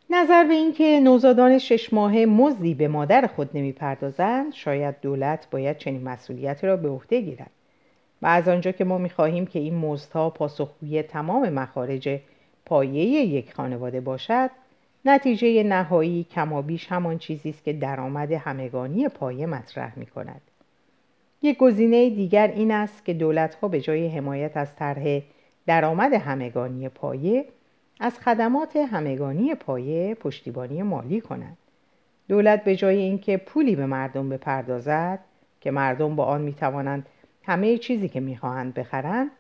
نظر 0.10 0.44
به 0.44 0.54
اینکه 0.54 1.00
نوزادان 1.00 1.58
شش 1.58 1.94
ماهه 1.94 2.26
مزدی 2.26 2.74
به 2.74 2.88
مادر 2.88 3.28
خود 3.28 3.50
نمی‌پردازند 3.54 4.54
شاید 4.54 4.96
دولت 5.02 5.48
باید 5.52 5.78
چنین 5.78 6.04
مسئولیتی 6.04 6.68
را 6.68 6.78
به 6.78 6.90
عهده 6.90 7.22
گیرد. 7.22 7.52
و 8.22 8.28
از 8.28 8.48
آنجا 8.48 8.72
که 8.72 8.84
ما 8.84 8.98
می‌خواهیم 8.98 9.46
که 9.46 9.60
این 9.60 9.76
مزدها 9.76 10.30
پاسخگوی 10.30 11.04
تمام 11.04 11.50
مخارج 11.50 12.20
پایه 12.66 13.04
یک 13.06 13.54
خانواده 13.54 14.02
باشد 14.02 14.50
نتیجه 15.06 15.64
نهایی 15.64 16.24
کمابیش 16.24 16.92
همان 16.92 17.18
چیزی 17.18 17.50
است 17.50 17.64
که 17.64 17.74
درآمد 17.74 18.32
همگانی 18.32 19.08
پایه 19.08 19.46
مطرح 19.46 20.00
می 20.00 20.06
کند. 20.06 20.42
یک 21.42 21.58
گزینه 21.58 22.10
دیگر 22.10 22.48
این 22.48 22.72
است 22.72 23.06
که 23.06 23.14
دولتها 23.14 23.68
به 23.68 23.82
جای 23.82 24.08
حمایت 24.08 24.58
از 24.58 24.76
طرح 24.76 25.22
درآمد 25.66 26.14
همگانی 26.14 26.90
پایه 26.90 27.46
از 28.00 28.20
خدمات 28.20 28.76
همگانی 28.76 29.56
پایه 29.56 30.16
پشتیبانی 30.16 30.84
مالی 30.84 31.22
کند 31.22 31.58
دولت 32.28 32.64
به 32.64 32.76
جای 32.76 32.98
اینکه 32.98 33.38
پولی 33.38 33.76
به 33.76 33.86
مردم 33.86 34.30
بپردازد 34.30 35.20
که 35.62 35.72
مردم 35.72 36.16
با 36.16 36.26
آن 36.26 36.42
می‌توانند 36.42 37.10
همه 37.46 37.78
چیزی 37.78 38.10
که 38.10 38.20
می‌خواهند 38.20 38.74
بخرند 38.74 39.32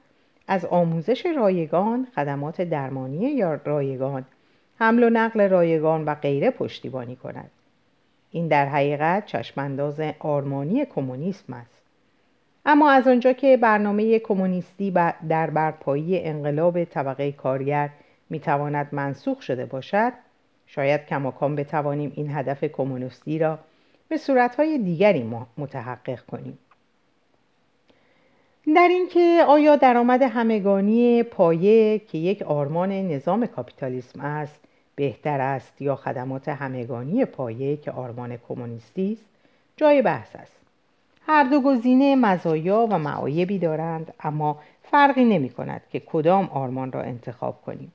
از 0.48 0.65
آموزش 0.65 1.25
رایگان 1.25 2.08
خدمات 2.15 2.62
درمانی 2.62 3.18
یا 3.18 3.60
رایگان 3.65 4.25
حمل 4.79 5.03
و 5.03 5.10
نقل 5.10 5.50
رایگان 5.50 6.06
و 6.06 6.15
غیره 6.15 6.51
پشتیبانی 6.51 7.15
کند 7.15 7.51
این 8.32 8.48
در 8.48 8.65
حقیقت 8.65 9.25
چشمانداز 9.25 10.01
آرمانی 10.20 10.86
کمونیسم 10.86 11.53
است. 11.53 11.82
اما 12.65 12.91
از 12.91 13.08
آنجا 13.08 13.34
که 13.34 13.58
برنامه 13.58 14.20
کمونیستی 14.20 14.91
در 15.29 15.50
برپایی 15.50 16.20
انقلاب 16.20 16.84
طبقه 16.84 17.32
کارگر 17.32 17.89
می‌تواند 18.29 18.88
منسوخ 18.91 19.41
شده 19.41 19.65
باشد 19.65 20.13
شاید 20.68 21.06
کماکان 21.06 21.56
بتوانیم 21.56 22.12
این 22.15 22.36
هدف 22.36 22.63
کمونیستی 22.63 23.39
را 23.39 23.60
به 24.10 24.18
صورتهای 24.18 24.77
دیگری 24.77 25.32
متحقق 25.58 26.25
کنیم. 26.25 26.58
در 28.76 28.88
اینکه 28.88 29.46
آیا 29.48 29.76
درآمد 29.76 30.22
همگانی 30.22 31.24
پایه 31.24 32.00
که 32.00 32.18
یک 32.18 32.42
آرمان 32.42 32.92
نظام 32.92 33.46
کاپیتالیسم 33.46 34.22
است 34.22 34.60
بهتر 34.96 35.42
است 35.42 35.82
یا 35.82 35.96
خدمات 35.96 36.50
همگانی 36.50 37.26
پایه 37.26 37.78
که 37.78 37.92
آرمان 37.92 38.38
کمونیستی 38.48 39.14
است؟ 39.14 39.32
جای 39.78 40.02
بحث 40.02 40.36
است. 40.36 40.60
هر 41.28 41.44
دو 41.44 41.62
گزینه 41.62 42.16
مزایا 42.16 42.88
و 42.92 43.00
معایبی 43.00 43.60
دارند 43.60 44.14
اما 44.20 44.60
فرقی 44.84 45.26
نمی 45.26 45.50
کند 45.50 45.82
که 45.92 46.00
کدام 46.00 46.46
آرمان 46.46 46.92
را 46.92 47.02
انتخاب 47.02 47.62
کنیم. 47.62 47.92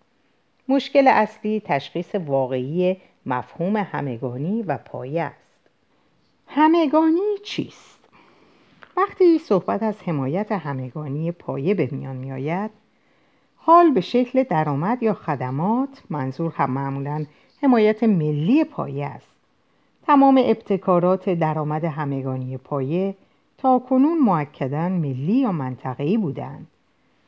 مشکل 0.68 1.08
اصلی 1.08 1.62
تشخیص 1.64 2.14
واقعی 2.14 2.96
مفهوم 3.26 3.76
همگانی 3.76 4.62
و 4.62 4.78
پایه 4.78 5.22
است. 5.22 5.60
همگانی 6.46 7.38
چیست؟ 7.44 8.03
وقتی 8.96 9.38
صحبت 9.38 9.82
از 9.82 10.02
حمایت 10.02 10.52
همگانی 10.52 11.32
پایه 11.32 11.74
به 11.74 11.88
میان 11.92 12.16
می 12.16 12.32
آید 12.32 12.70
حال 13.56 13.90
به 13.90 14.00
شکل 14.00 14.42
درآمد 14.42 15.02
یا 15.02 15.14
خدمات 15.14 16.02
منظور 16.10 16.52
هم 16.56 16.70
معمولا 16.70 17.26
حمایت 17.62 18.04
ملی 18.04 18.64
پایه 18.64 19.06
است 19.06 19.34
تمام 20.06 20.40
ابتکارات 20.44 21.30
درآمد 21.30 21.84
همگانی 21.84 22.56
پایه 22.56 23.14
تا 23.58 23.78
کنون 23.78 24.18
معکدن 24.18 24.92
ملی 24.92 25.36
یا 25.36 25.52
منطقه‌ای 25.52 26.16
بودند. 26.16 26.66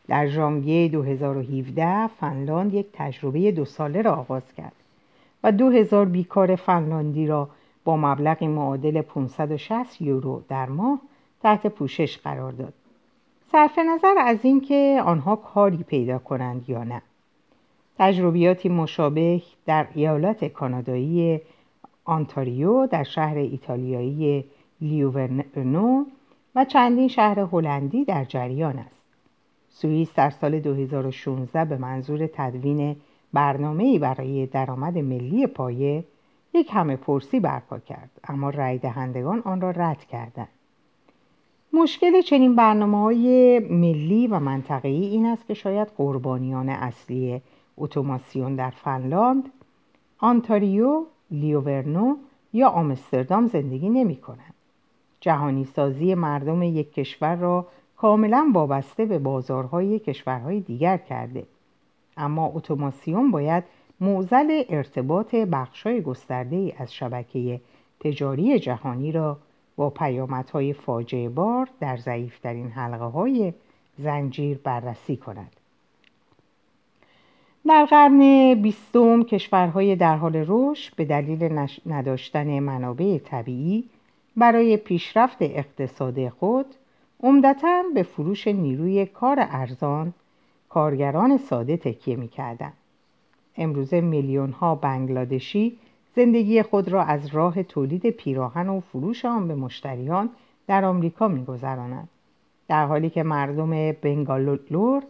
در 0.09 0.27
ژانویه 0.27 0.89
2017 0.89 2.07
فنلاند 2.07 2.75
یک 2.75 2.87
تجربه 2.93 3.53
دو 3.53 3.65
ساله 3.65 4.03
را 4.03 4.15
آغاز 4.15 4.53
کرد 4.57 4.73
و 5.45 5.53
2000 5.53 6.05
بیکار 6.05 6.57
فنلاندی 6.57 7.27
را 7.27 7.49
با 7.85 7.97
مبلغی 7.97 8.47
معادل 8.47 9.03
560 9.03 10.01
یورو 10.01 10.43
در 10.49 10.67
ماه 10.67 11.01
تحت 11.43 11.67
پوشش 11.67 12.19
قرار 12.19 12.53
داد. 12.53 12.73
صرف 13.53 13.79
نظر 13.79 14.15
از 14.19 14.39
اینکه 14.43 15.03
آنها 15.05 15.37
کاری 15.37 15.83
پیدا 15.83 16.19
کنند 16.19 16.71
یا 16.71 16.85
نه. 16.85 17.03
تجربیاتی 17.99 18.69
مشابه 18.69 19.43
در 19.67 19.87
ایالت 19.95 20.45
کانادایی 20.45 21.41
آنتاریو 22.05 22.87
در 22.87 23.03
شهر 23.03 23.37
ایتالیایی 23.37 24.45
لیوورنو 24.81 26.05
و 26.55 26.65
چندین 26.65 27.09
شهر 27.09 27.41
هلندی 27.41 28.05
در 28.05 28.25
جریان 28.25 28.79
است. 28.79 29.03
سوئیس 29.69 30.15
در 30.15 30.31
سال 30.31 30.61
2016 30.61 31.65
به 31.65 31.77
منظور 31.77 32.27
تدوین 32.27 32.97
برنامه‌ای 33.33 33.99
برای 33.99 34.47
درآمد 34.47 34.99
ملی 34.99 35.47
پایه 35.47 36.05
یک 36.55 36.71
همه 36.73 36.97
پرسی 36.97 37.41
برپا 37.41 37.79
کرد 37.79 38.11
اما 38.29 38.51
رای 38.51 38.79
دهندگان 38.79 39.43
آن 39.45 39.61
را 39.61 39.71
رد 39.71 40.05
کردند. 40.05 40.49
مشکل 41.77 42.21
چنین 42.21 42.57
برنامه 42.57 43.03
های 43.03 43.59
ملی 43.59 44.27
و 44.27 44.41
منطقه‌ای 44.41 45.07
این 45.07 45.27
است 45.27 45.47
که 45.47 45.55
شاید 45.55 45.89
قربانیان 45.97 46.69
اصلی 46.69 47.41
اتوماسیون 47.79 48.55
در 48.57 48.71
فنلاند، 48.71 49.51
آنتاریو، 50.19 51.05
لیوورنو 51.31 52.17
یا 52.53 52.69
آمستردام 52.69 53.47
زندگی 53.47 53.89
نمی 53.89 54.17
کنند. 54.17 54.55
جهانی 55.21 55.65
سازی 55.65 56.15
مردم 56.15 56.63
یک 56.63 56.95
کشور 56.95 57.37
را 57.37 57.67
کاملا 57.97 58.51
وابسته 58.55 59.05
به 59.05 59.19
بازارهای 59.19 59.99
کشورهای 59.99 60.61
دیگر 60.61 60.97
کرده 60.97 61.47
اما 62.17 62.53
اتوماسیون 62.55 63.31
باید 63.31 63.65
موزل 64.01 64.63
ارتباط 64.69 65.35
بخشای 65.35 66.03
گسترده 66.03 66.75
از 66.79 66.95
شبکه 66.95 67.61
تجاری 68.01 68.59
جهانی 68.59 69.13
را 69.13 69.39
با 69.77 69.91
پیامدهای 69.91 70.73
فاجعه 70.73 71.29
بار 71.29 71.69
در 71.81 71.97
ضعیفترین 71.97 72.71
حلقه 72.71 73.05
های 73.05 73.53
زنجیر 73.99 74.59
بررسی 74.59 75.17
کند. 75.17 75.53
در 77.67 77.85
قرن 77.85 78.55
بیستم 78.55 79.23
کشورهای 79.23 79.97
در 79.97 80.17
حال 80.17 80.45
رشد 80.49 80.95
به 80.97 81.05
دلیل 81.05 81.67
نداشتن 81.87 82.59
منابع 82.59 83.19
طبیعی 83.19 83.85
برای 84.37 84.77
پیشرفت 84.77 85.37
اقتصاد 85.41 86.29
خود 86.29 86.67
عمدتا 87.23 87.83
به 87.95 88.03
فروش 88.03 88.47
نیروی 88.47 89.07
کار 89.07 89.37
ارزان 89.41 90.15
کارگران 90.69 91.37
ساده 91.37 91.77
تکیه 91.77 92.17
می‌کردند. 92.17 92.73
امروزه 93.57 94.01
میلیون 94.01 94.53
ها 94.53 94.75
بنگلادشی 94.75 95.79
زندگی 96.17 96.63
خود 96.63 96.89
را 96.89 97.03
از 97.03 97.27
راه 97.27 97.63
تولید 97.63 98.11
پیراهن 98.11 98.69
و 98.69 98.81
فروش 98.81 99.25
آن 99.25 99.49
به 99.49 99.55
مشتریان 99.55 100.31
در 100.67 100.85
آمریکا 100.85 101.29
میگذرانند 101.29 102.09
در 102.69 102.87
حالی 102.87 103.11
که 103.11 103.23
مردم 103.23 103.93
بنگالور 103.93 105.03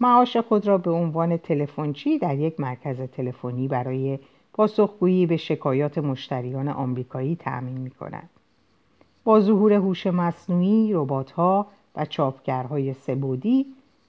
معاش 0.00 0.36
خود 0.36 0.66
را 0.66 0.78
به 0.78 0.90
عنوان 0.90 1.36
تلفنچی 1.36 2.18
در 2.18 2.38
یک 2.38 2.60
مرکز 2.60 3.00
تلفنی 3.00 3.68
برای 3.68 4.18
پاسخگویی 4.52 5.26
به 5.26 5.36
شکایات 5.36 5.98
مشتریان 5.98 6.68
آمریکایی 6.68 7.36
تأمین 7.36 7.78
می 7.78 7.90
کنند. 7.90 8.30
با 9.24 9.40
ظهور 9.40 9.72
هوش 9.72 10.06
مصنوعی، 10.06 10.90
ربات‌ها 10.92 11.66
و 11.96 12.04
چاپگرهای 12.04 12.94
سبودی 12.94 13.66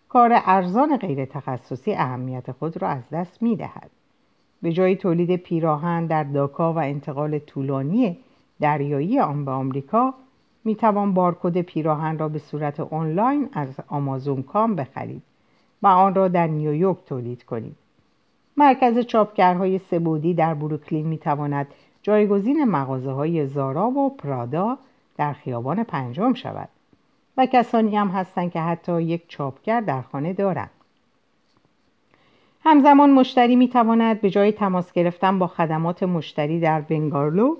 کار 0.09 0.31
ارزان 0.45 0.97
غیر 0.97 1.25
تخصصی 1.25 1.93
اهمیت 1.93 2.51
خود 2.51 2.81
را 2.81 2.87
از 2.87 3.09
دست 3.11 3.41
می 3.41 3.55
دهد. 3.55 3.89
به 4.65 4.71
جای 4.71 4.95
تولید 4.95 5.35
پیراهن 5.35 6.05
در 6.05 6.23
داکا 6.23 6.73
و 6.73 6.77
انتقال 6.77 7.39
طولانی 7.39 8.17
دریایی 8.59 9.19
آن 9.19 9.45
به 9.45 9.51
آمریکا 9.51 10.13
می 10.63 10.75
توان 10.75 11.13
بارکد 11.13 11.61
پیراهن 11.61 12.17
را 12.17 12.29
به 12.29 12.39
صورت 12.39 12.79
آنلاین 12.79 13.49
از 13.53 13.67
آمازون 13.87 14.43
کام 14.43 14.75
بخرید 14.75 15.21
و 15.81 15.87
آن 15.87 16.15
را 16.15 16.27
در 16.27 16.47
نیویورک 16.47 16.97
تولید 17.05 17.43
کنید. 17.43 17.75
مرکز 18.57 18.99
چاپگرهای 18.99 19.79
سبودی 19.79 20.33
در 20.33 20.53
بروکلین 20.53 21.07
می 21.07 21.17
تواند 21.17 21.67
جایگزین 22.01 22.63
مغازه 22.63 23.11
های 23.11 23.47
زارا 23.47 23.89
و 23.89 24.09
پرادا 24.09 24.77
در 25.17 25.33
خیابان 25.33 25.83
پنجم 25.83 26.33
شود 26.33 26.69
و 27.37 27.45
کسانی 27.45 27.97
هم 27.97 28.07
هستند 28.07 28.51
که 28.51 28.59
حتی 28.59 29.01
یک 29.01 29.23
چاپگر 29.27 29.81
در 29.81 30.01
خانه 30.01 30.33
دارند. 30.33 30.74
همزمان 32.67 33.09
مشتری 33.09 33.55
می 33.55 33.67
تواند 33.67 34.21
به 34.21 34.29
جای 34.29 34.51
تماس 34.51 34.91
گرفتن 34.91 35.39
با 35.39 35.47
خدمات 35.47 36.03
مشتری 36.03 36.59
در 36.59 36.81
بنگارلو 36.81 37.55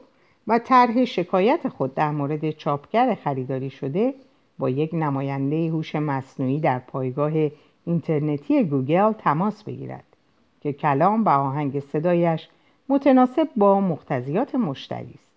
و 0.48 0.60
طرح 0.60 1.06
شکایت 1.06 1.68
خود 1.68 1.94
در 1.94 2.12
مورد 2.12 2.52
چاپگر 2.52 3.16
خریداری 3.24 3.70
شده 3.70 4.14
با 4.60 4.70
یک 4.70 4.90
نماینده 4.94 5.70
هوش 5.70 5.96
مصنوعی 5.96 6.60
در 6.60 6.80
پایگاه 6.80 7.32
اینترنتی 7.86 8.64
گوگل 8.64 9.12
تماس 9.12 9.64
بگیرد 9.64 10.04
که 10.62 10.74
کلام 10.74 11.26
و 11.26 11.30
آهنگ 11.30 11.80
صدایش 11.80 12.48
متناسب 12.90 13.48
با 13.56 13.82
مقتضیات 13.82 14.56
مشتری 14.56 15.14
است. 15.14 15.36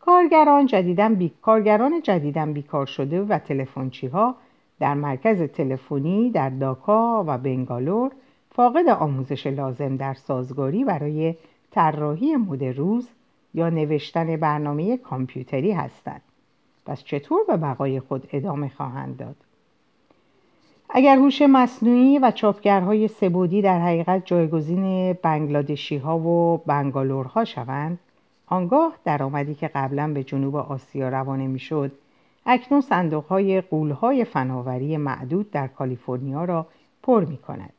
کارگران 0.00 0.66
جدیدن 0.66 1.14
بی... 1.14 1.32
کارگران 1.42 2.02
جدیدن 2.02 2.52
بیکار 2.52 2.86
شده 2.86 3.22
و 3.22 3.38
تلفنچی 3.38 4.06
ها 4.06 4.34
در 4.80 4.94
مرکز 4.94 5.42
تلفنی 5.42 6.30
در 6.30 6.50
داکا 6.50 7.24
و 7.26 7.38
بنگالور 7.38 8.10
فاقد 8.58 8.88
آموزش 8.88 9.46
لازم 9.46 9.96
در 9.96 10.14
سازگاری 10.14 10.84
برای 10.84 11.34
طراحی 11.70 12.36
مد 12.36 12.64
روز 12.64 13.08
یا 13.54 13.70
نوشتن 13.70 14.36
برنامه 14.36 14.96
کامپیوتری 14.96 15.72
هستند 15.72 16.20
پس 16.86 17.04
چطور 17.04 17.40
به 17.48 17.56
بقای 17.56 18.00
خود 18.00 18.28
ادامه 18.32 18.68
خواهند 18.76 19.16
داد 19.16 19.36
اگر 20.90 21.16
هوش 21.16 21.42
مصنوعی 21.42 22.18
و 22.18 22.30
چاپگرهای 22.30 23.08
سبودی 23.08 23.62
در 23.62 23.80
حقیقت 23.80 24.26
جایگزین 24.26 25.12
بنگلادشی 25.12 25.96
ها 25.96 26.18
و 26.18 26.62
بنگالورها 26.66 27.44
شوند 27.44 27.98
آنگاه 28.46 28.92
درآمدی 29.04 29.54
که 29.54 29.68
قبلا 29.68 30.12
به 30.12 30.24
جنوب 30.24 30.56
آسیا 30.56 31.08
روانه 31.08 31.46
می‌شد 31.46 31.92
اکنون 32.46 32.80
صندوق 32.80 33.24
های 33.24 33.60
قول 33.60 33.90
های 33.90 34.24
فناوری 34.24 34.96
معدود 34.96 35.50
در 35.50 35.66
کالیفرنیا 35.66 36.44
را 36.44 36.66
پر 37.02 37.24
می 37.24 37.36
کند. 37.36 37.72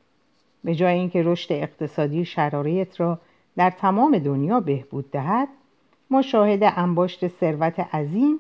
به 0.64 0.76
جای 0.76 0.94
اینکه 0.94 1.24
رشد 1.24 1.54
اقتصادی 1.54 2.26
شرایط 2.26 3.02
را 3.02 3.20
در 3.58 3.70
تمام 3.70 4.20
دنیا 4.20 4.60
بهبود 4.60 5.12
دهد 5.12 5.48
ما 6.10 6.22
شاهد 6.22 6.60
انباشت 6.64 7.28
ثروت 7.28 7.80
عظیم 7.80 8.40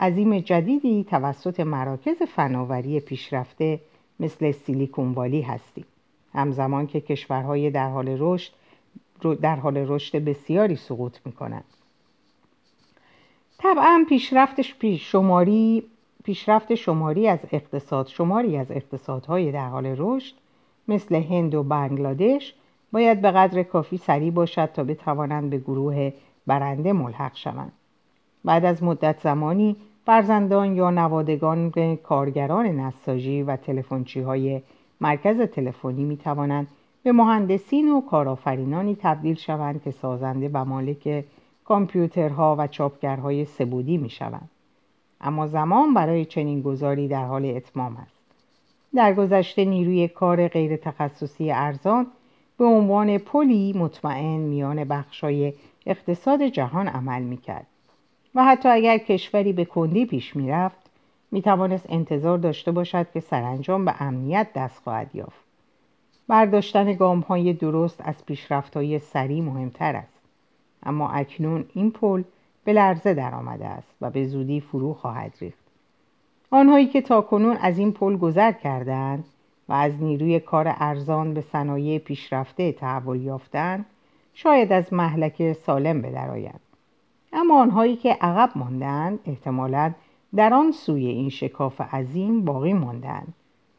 عظیم 0.00 0.38
جدیدی 0.38 1.04
توسط 1.10 1.60
مراکز 1.60 2.22
فناوری 2.22 3.00
پیشرفته 3.00 3.80
مثل 4.20 4.50
سیلیکون 4.52 5.12
والی 5.12 5.40
هستیم 5.40 5.84
همزمان 6.34 6.86
که 6.86 7.00
کشورهای 7.00 7.70
در 7.70 7.90
حال 7.90 8.16
رشد 8.20 8.52
در 9.40 9.56
حال 9.56 9.76
رشد 9.76 10.18
بسیاری 10.18 10.76
سقوط 10.76 11.16
می 11.24 11.32
کنند. 11.32 11.64
طبعا 13.58 14.04
پیشرفت 14.08 14.62
شماری 14.96 15.82
پیشرفت 16.24 16.74
شماری 16.74 17.28
از 17.28 17.38
اقتصاد 17.52 18.06
شماری 18.06 18.56
از 18.56 18.70
اقتصادهای 18.70 19.52
در 19.52 19.68
حال 19.68 19.94
رشد 19.98 20.34
مثل 20.88 21.14
هند 21.14 21.54
و 21.54 21.62
بنگلادش 21.62 22.54
باید 22.92 23.20
به 23.20 23.30
قدر 23.30 23.62
کافی 23.62 23.96
سریع 23.96 24.30
باشد 24.30 24.66
تا 24.66 24.84
بتوانند 24.84 25.50
به 25.50 25.58
گروه 25.58 26.12
برنده 26.46 26.92
ملحق 26.92 27.36
شوند 27.36 27.72
بعد 28.44 28.64
از 28.64 28.82
مدت 28.82 29.20
زمانی 29.20 29.76
فرزندان 30.06 30.76
یا 30.76 30.90
نوادگان 30.90 31.96
کارگران 31.96 32.66
نساجی 32.66 33.42
و 33.42 33.56
تلفنچی 33.56 34.20
های 34.20 34.62
مرکز 35.00 35.40
تلفنی 35.40 36.04
می 36.04 36.16
توانند 36.16 36.66
به 37.02 37.12
مهندسین 37.12 37.92
و 37.92 38.00
کارآفرینانی 38.00 38.96
تبدیل 39.00 39.34
شوند 39.34 39.82
که 39.82 39.90
سازنده 39.90 40.50
و 40.52 40.64
مالک 40.64 41.24
کامپیوترها 41.64 42.56
و 42.58 42.66
چاپگرهای 42.66 43.44
سبودی 43.44 43.96
می 43.96 44.10
شوند. 44.10 44.50
اما 45.20 45.46
زمان 45.46 45.94
برای 45.94 46.24
چنین 46.24 46.62
گذاری 46.62 47.08
در 47.08 47.24
حال 47.24 47.44
اتمام 47.44 47.96
است. 47.96 48.15
در 48.96 49.14
گذشته 49.14 49.64
نیروی 49.64 50.08
کار 50.08 50.48
غیر 50.48 50.76
تخصصی 50.76 51.50
ارزان 51.50 52.06
به 52.58 52.64
عنوان 52.64 53.18
پلی 53.18 53.72
مطمئن 53.72 54.36
میان 54.36 54.84
بخشای 54.84 55.52
اقتصاد 55.86 56.42
جهان 56.42 56.88
عمل 56.88 57.22
می 57.22 57.36
کرد. 57.36 57.66
و 58.34 58.44
حتی 58.44 58.68
اگر 58.68 58.98
کشوری 58.98 59.52
به 59.52 59.64
کندی 59.64 60.06
پیش 60.06 60.36
می 60.36 60.50
رفت 60.50 60.90
می 61.30 61.42
توانست 61.42 61.86
انتظار 61.88 62.38
داشته 62.38 62.72
باشد 62.72 63.06
که 63.14 63.20
سرانجام 63.20 63.84
به 63.84 64.02
امنیت 64.02 64.46
دست 64.54 64.82
خواهد 64.82 65.14
یافت. 65.14 65.46
برداشتن 66.28 66.92
گام 66.92 67.20
های 67.20 67.52
درست 67.52 68.00
از 68.04 68.26
پیشرفت 68.26 68.76
های 68.76 68.98
سریع 68.98 69.42
مهمتر 69.42 69.96
است. 69.96 70.20
اما 70.82 71.08
اکنون 71.08 71.64
این 71.74 71.90
پل 71.90 72.22
به 72.64 72.72
لرزه 72.72 73.14
در 73.14 73.34
آمده 73.34 73.66
است 73.66 73.94
و 74.00 74.10
به 74.10 74.26
زودی 74.26 74.60
فرو 74.60 74.94
خواهد 74.94 75.32
ریخت. 75.40 75.65
آنهایی 76.56 76.86
که 76.86 77.00
تاکنون 77.00 77.56
از 77.56 77.78
این 77.78 77.92
پل 77.92 78.16
گذر 78.16 78.52
کردند 78.52 79.24
و 79.68 79.72
از 79.72 80.02
نیروی 80.02 80.40
کار 80.40 80.74
ارزان 80.78 81.34
به 81.34 81.40
صنایع 81.40 81.98
پیشرفته 81.98 82.72
تحول 82.72 83.20
یافتند 83.20 83.86
شاید 84.34 84.72
از 84.72 84.92
محلک 84.92 85.52
سالم 85.52 86.02
بدرآیند 86.02 86.60
اما 87.32 87.60
آنهایی 87.60 87.96
که 87.96 88.12
عقب 88.20 88.50
ماندند 88.54 89.18
احتمالا 89.26 89.92
در 90.36 90.54
آن 90.54 90.72
سوی 90.72 91.06
این 91.06 91.28
شکاف 91.28 91.80
عظیم 91.80 92.44
باقی 92.44 92.72
ماندند 92.72 93.34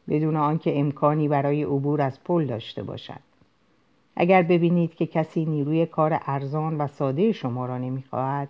بدون 0.08 0.36
آنکه 0.36 0.78
امکانی 0.80 1.28
برای 1.28 1.62
عبور 1.62 2.02
از 2.02 2.24
پل 2.24 2.46
داشته 2.46 2.82
باشد. 2.82 3.20
اگر 4.16 4.42
ببینید 4.42 4.94
که 4.94 5.06
کسی 5.06 5.44
نیروی 5.44 5.86
کار 5.86 6.20
ارزان 6.26 6.78
و 6.78 6.86
ساده 6.86 7.32
شما 7.32 7.66
را 7.66 7.78
نمی‌خواهد 7.78 8.48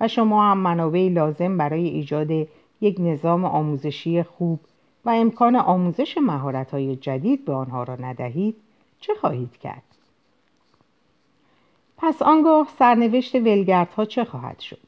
و 0.00 0.08
شما 0.08 0.50
هم 0.50 0.58
منابع 0.58 1.08
لازم 1.08 1.58
برای 1.58 1.88
ایجاد 1.88 2.28
یک 2.80 2.96
نظام 3.00 3.44
آموزشی 3.44 4.22
خوب 4.22 4.60
و 5.04 5.10
امکان 5.10 5.56
آموزش 5.56 6.18
مهارت‌های 6.18 6.96
جدید 6.96 7.44
به 7.44 7.52
آنها 7.52 7.82
را 7.82 7.96
ندهید 7.96 8.56
چه 9.00 9.14
خواهید 9.14 9.56
کرد؟ 9.56 9.82
پس 11.96 12.22
آنگاه 12.22 12.68
سرنوشت 12.78 13.34
ولگردها 13.34 14.04
چه 14.04 14.24
خواهد 14.24 14.60
شد؟ 14.60 14.80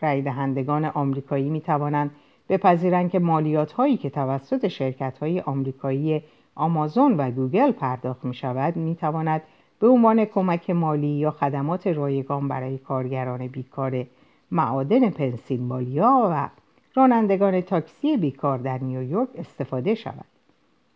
رای 0.00 0.22
دهندگان 0.22 0.84
آمریکایی 0.84 1.48
می 1.48 1.60
توانند 1.60 2.10
بپذیرند 2.48 3.10
که 3.10 3.18
مالیات 3.18 3.72
هایی 3.72 3.96
که 3.96 4.10
توسط 4.10 4.68
شرکت 4.68 5.18
های 5.18 5.40
آمریکایی 5.40 6.22
آمازون 6.54 7.16
و 7.16 7.30
گوگل 7.30 7.72
پرداخت 7.72 8.24
می 8.24 8.34
شود 8.34 8.76
می 8.76 8.94
تواند 8.94 9.42
به 9.80 9.88
عنوان 9.88 10.24
کمک 10.24 10.70
مالی 10.70 11.06
یا 11.06 11.30
خدمات 11.30 11.86
رایگان 11.86 12.48
برای 12.48 12.78
کارگران 12.78 13.46
بیکار 13.46 14.06
معادن 14.50 15.10
پنسیلوانیا 15.10 16.28
و 16.30 16.48
رانندگان 16.94 17.60
تاکسی 17.60 18.16
بیکار 18.16 18.58
در 18.58 18.78
نیویورک 18.78 19.28
استفاده 19.34 19.94
شود 19.94 20.24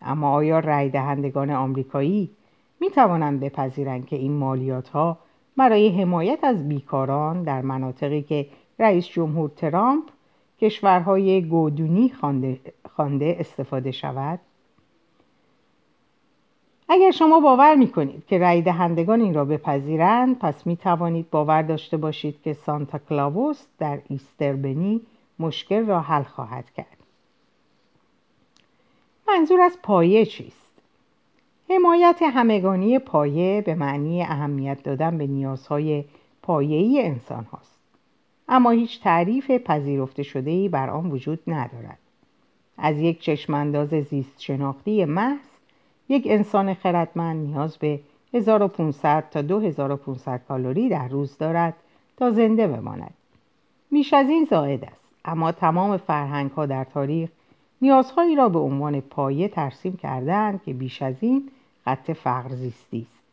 اما 0.02 0.30
آیا 0.30 0.58
رای 0.58 0.88
دهندگان 0.88 1.50
آمریکایی 1.50 2.30
می 2.80 2.90
توانند 2.90 3.40
بپذیرند 3.40 4.06
که 4.06 4.16
این 4.16 4.32
مالیات 4.32 4.88
ها 4.88 5.18
برای 5.56 5.88
حمایت 5.88 6.44
از 6.44 6.68
بیکاران 6.68 7.42
در 7.42 7.62
مناطقی 7.62 8.22
که 8.22 8.46
رئیس 8.78 9.06
جمهور 9.06 9.50
ترامپ 9.56 10.04
کشورهای 10.60 11.42
گودونی 11.42 12.12
خوانده 12.96 13.36
استفاده 13.38 13.90
شود؟ 13.90 14.40
اگر 16.88 17.10
شما 17.10 17.40
باور 17.40 17.74
می 17.74 17.88
کنید 17.88 18.26
که 18.26 18.38
رای 18.38 18.62
دهندگان 18.62 19.20
این 19.20 19.34
را 19.34 19.44
بپذیرند 19.44 20.38
پس 20.38 20.66
می 20.66 20.76
توانید 20.76 21.30
باور 21.30 21.62
داشته 21.62 21.96
باشید 21.96 22.42
که 22.42 22.52
سانتا 22.52 22.98
کلاوس 22.98 23.66
در 23.78 23.98
ایستربنی 24.08 25.00
مشکل 25.38 25.86
را 25.86 26.00
حل 26.00 26.22
خواهد 26.22 26.70
کرد 26.70 26.96
منظور 29.28 29.60
از 29.60 29.78
پایه 29.82 30.26
چیست؟ 30.26 30.64
حمایت 31.70 32.22
همگانی 32.22 32.98
پایه 32.98 33.62
به 33.66 33.74
معنی 33.74 34.22
اهمیت 34.22 34.82
دادن 34.82 35.18
به 35.18 35.26
نیازهای 35.26 36.04
پایه‌ای 36.42 37.02
انسان 37.02 37.44
هاست. 37.44 37.80
اما 38.48 38.70
هیچ 38.70 39.02
تعریف 39.02 39.50
پذیرفته 39.50 40.22
شده 40.22 40.50
ای 40.50 40.68
بر 40.68 40.90
آن 40.90 41.10
وجود 41.10 41.40
ندارد. 41.46 41.98
از 42.78 42.98
یک 42.98 43.20
چشمانداز 43.20 43.88
زیست 43.88 44.40
شناختی 44.40 45.04
محض 45.04 45.48
یک 46.08 46.26
انسان 46.26 46.74
خردمند 46.74 47.46
نیاز 47.46 47.76
به 47.76 48.00
1500 48.34 49.30
تا 49.30 49.42
2500 49.42 50.40
کالری 50.48 50.88
در 50.88 51.08
روز 51.08 51.38
دارد 51.38 51.74
تا 52.16 52.30
زنده 52.30 52.66
بماند. 52.66 53.14
بیش 53.90 54.14
از 54.14 54.28
این 54.28 54.44
زائد 54.44 54.84
است 54.84 55.03
اما 55.24 55.52
تمام 55.52 55.96
فرهنگ 55.96 56.50
ها 56.50 56.66
در 56.66 56.84
تاریخ 56.84 57.30
نیازهایی 57.82 58.36
را 58.36 58.48
به 58.48 58.58
عنوان 58.58 59.00
پایه 59.00 59.48
ترسیم 59.48 59.96
کردند 59.96 60.62
که 60.62 60.74
بیش 60.74 61.02
از 61.02 61.14
این 61.20 61.50
خط 61.84 62.10
فقر 62.10 62.54
زیستی 62.54 63.06
است. 63.10 63.24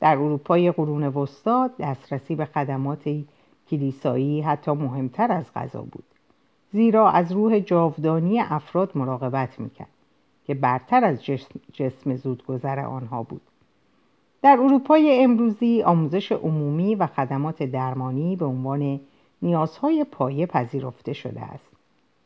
در 0.00 0.16
اروپای 0.16 0.72
قرون 0.72 1.04
وسطا 1.04 1.70
دسترسی 1.78 2.34
به 2.34 2.44
خدمات 2.44 3.22
کلیسایی 3.70 4.40
حتی 4.40 4.70
مهمتر 4.70 5.32
از 5.32 5.44
غذا 5.54 5.80
بود 5.80 6.04
زیرا 6.72 7.10
از 7.10 7.32
روح 7.32 7.58
جاودانی 7.58 8.40
افراد 8.40 8.90
مراقبت 8.94 9.60
می‌کرد 9.60 9.88
که 10.46 10.54
برتر 10.54 11.04
از 11.04 11.24
جسم, 11.24 11.60
جسم 11.72 12.16
زودگذر 12.16 12.80
آنها 12.80 13.22
بود. 13.22 13.40
در 14.42 14.58
اروپای 14.60 15.24
امروزی 15.24 15.82
آموزش 15.82 16.32
عمومی 16.32 16.94
و 16.94 17.06
خدمات 17.06 17.62
درمانی 17.62 18.36
به 18.36 18.44
عنوان 18.44 19.00
نیازهای 19.42 20.04
پایه 20.04 20.46
پذیرفته 20.46 21.12
شده 21.12 21.40
است 21.40 21.70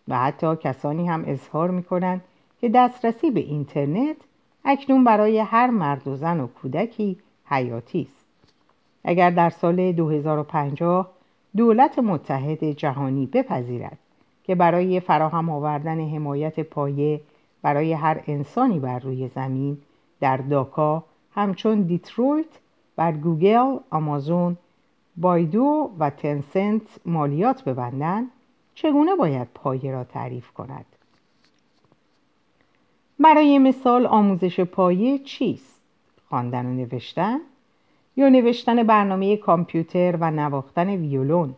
و 0.09 0.19
حتی 0.19 0.57
کسانی 0.57 1.09
هم 1.09 1.25
اظهار 1.27 1.71
می 1.71 1.83
کنند 1.83 2.25
که 2.61 2.69
دسترسی 2.69 3.31
به 3.31 3.41
اینترنت 3.41 4.17
اکنون 4.65 5.05
برای 5.05 5.39
هر 5.39 5.71
مرد 5.71 6.09
و 6.09 6.17
زن 6.17 6.41
و 6.41 6.47
کودکی 6.47 7.17
حیاتی 7.47 8.03
است. 8.03 8.27
اگر 9.05 9.31
در 9.31 9.51
سال 9.51 9.93
2050 9.93 11.11
دولت 11.57 11.99
متحد 11.99 12.65
جهانی 12.65 13.27
بپذیرد 13.27 13.99
که 14.45 14.55
برای 14.55 15.01
فراهم 15.01 15.51
آوردن 15.51 16.01
حمایت 16.01 16.61
پایه 16.61 17.21
برای 17.63 17.93
هر 17.93 18.21
انسانی 18.27 18.79
بر 18.79 18.99
روی 18.99 19.29
زمین 19.29 19.79
در 20.21 20.37
داکا 20.37 21.05
همچون 21.35 21.83
دیترویت 21.83 22.47
بر 22.97 23.13
گوگل، 23.13 23.79
آمازون، 23.91 24.57
بایدو 25.17 25.91
و 25.99 26.11
تنسنت 26.11 26.83
مالیات 27.07 27.65
ببندند 27.65 28.31
چگونه 28.75 29.17
باید 29.17 29.49
پایه 29.55 29.93
را 29.93 30.05
تعریف 30.05 30.51
کند؟ 30.51 30.87
برای 33.21 33.59
مثال 33.59 34.07
آموزش 34.07 34.61
پایه 34.61 35.19
چیست؟ 35.19 35.81
خواندن 36.29 36.67
و 36.67 36.75
نوشتن 36.75 37.39
یا 38.17 38.29
نوشتن 38.29 38.83
برنامه 38.83 39.37
کامپیوتر 39.37 40.17
و 40.21 40.31
نواختن 40.31 40.89
ویولون؟ 40.89 41.55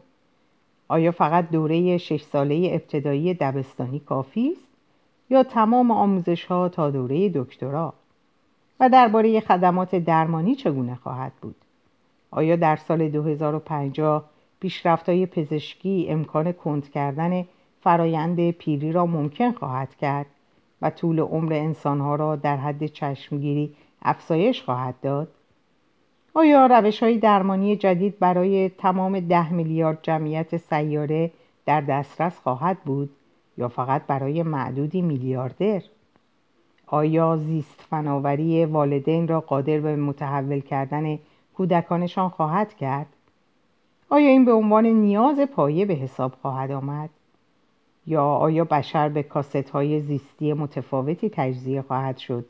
آیا 0.88 1.12
فقط 1.12 1.50
دوره 1.50 1.98
شش 1.98 2.22
ساله 2.22 2.70
ابتدایی 2.72 3.34
دبستانی 3.34 4.00
کافی 4.00 4.52
است 4.52 4.68
یا 5.30 5.42
تمام 5.42 5.90
آموزش 5.90 6.44
ها 6.44 6.68
تا 6.68 6.90
دوره 6.90 7.28
دکترا؟ 7.28 7.94
و 8.80 8.88
درباره 8.88 9.40
خدمات 9.40 9.94
درمانی 9.94 10.54
چگونه 10.54 10.94
خواهد 10.94 11.32
بود؟ 11.40 11.56
آیا 12.30 12.56
در 12.56 12.76
سال 12.76 13.08
2050 13.08 14.24
پیشرفت 14.60 15.08
های 15.08 15.26
پزشکی 15.26 16.06
امکان 16.08 16.52
کند 16.52 16.90
کردن 16.90 17.44
فرایند 17.80 18.50
پیری 18.50 18.92
را 18.92 19.06
ممکن 19.06 19.52
خواهد 19.52 19.94
کرد 19.94 20.26
و 20.82 20.90
طول 20.90 21.20
عمر 21.20 21.52
انسانها 21.52 22.14
را 22.14 22.36
در 22.36 22.56
حد 22.56 22.86
چشمگیری 22.86 23.74
افزایش 24.02 24.62
خواهد 24.62 24.94
داد؟ 25.02 25.28
آیا 26.34 26.66
روش 26.66 27.02
های 27.02 27.18
درمانی 27.18 27.76
جدید 27.76 28.18
برای 28.18 28.68
تمام 28.68 29.20
ده 29.20 29.52
میلیارد 29.52 29.98
جمعیت 30.02 30.56
سیاره 30.56 31.30
در 31.66 31.80
دسترس 31.80 32.40
خواهد 32.40 32.78
بود 32.84 33.10
یا 33.58 33.68
فقط 33.68 34.02
برای 34.06 34.42
معدودی 34.42 35.02
میلیاردر؟ 35.02 35.82
آیا 36.86 37.36
زیست 37.36 37.80
فناوری 37.90 38.64
والدین 38.64 39.28
را 39.28 39.40
قادر 39.40 39.80
به 39.80 39.96
متحول 39.96 40.60
کردن 40.60 41.18
کودکانشان 41.56 42.28
خواهد 42.28 42.74
کرد؟ 42.74 43.06
آیا 44.08 44.28
این 44.28 44.44
به 44.44 44.52
عنوان 44.52 44.86
نیاز 44.86 45.40
پایه 45.40 45.86
به 45.86 45.94
حساب 45.94 46.32
خواهد 46.42 46.70
آمد؟ 46.70 47.10
یا 48.06 48.24
آیا 48.24 48.64
بشر 48.64 49.08
به 49.08 49.22
کاست 49.22 49.70
های 49.70 50.00
زیستی 50.00 50.52
متفاوتی 50.52 51.30
تجزیه 51.30 51.82
خواهد 51.82 52.18
شد 52.18 52.44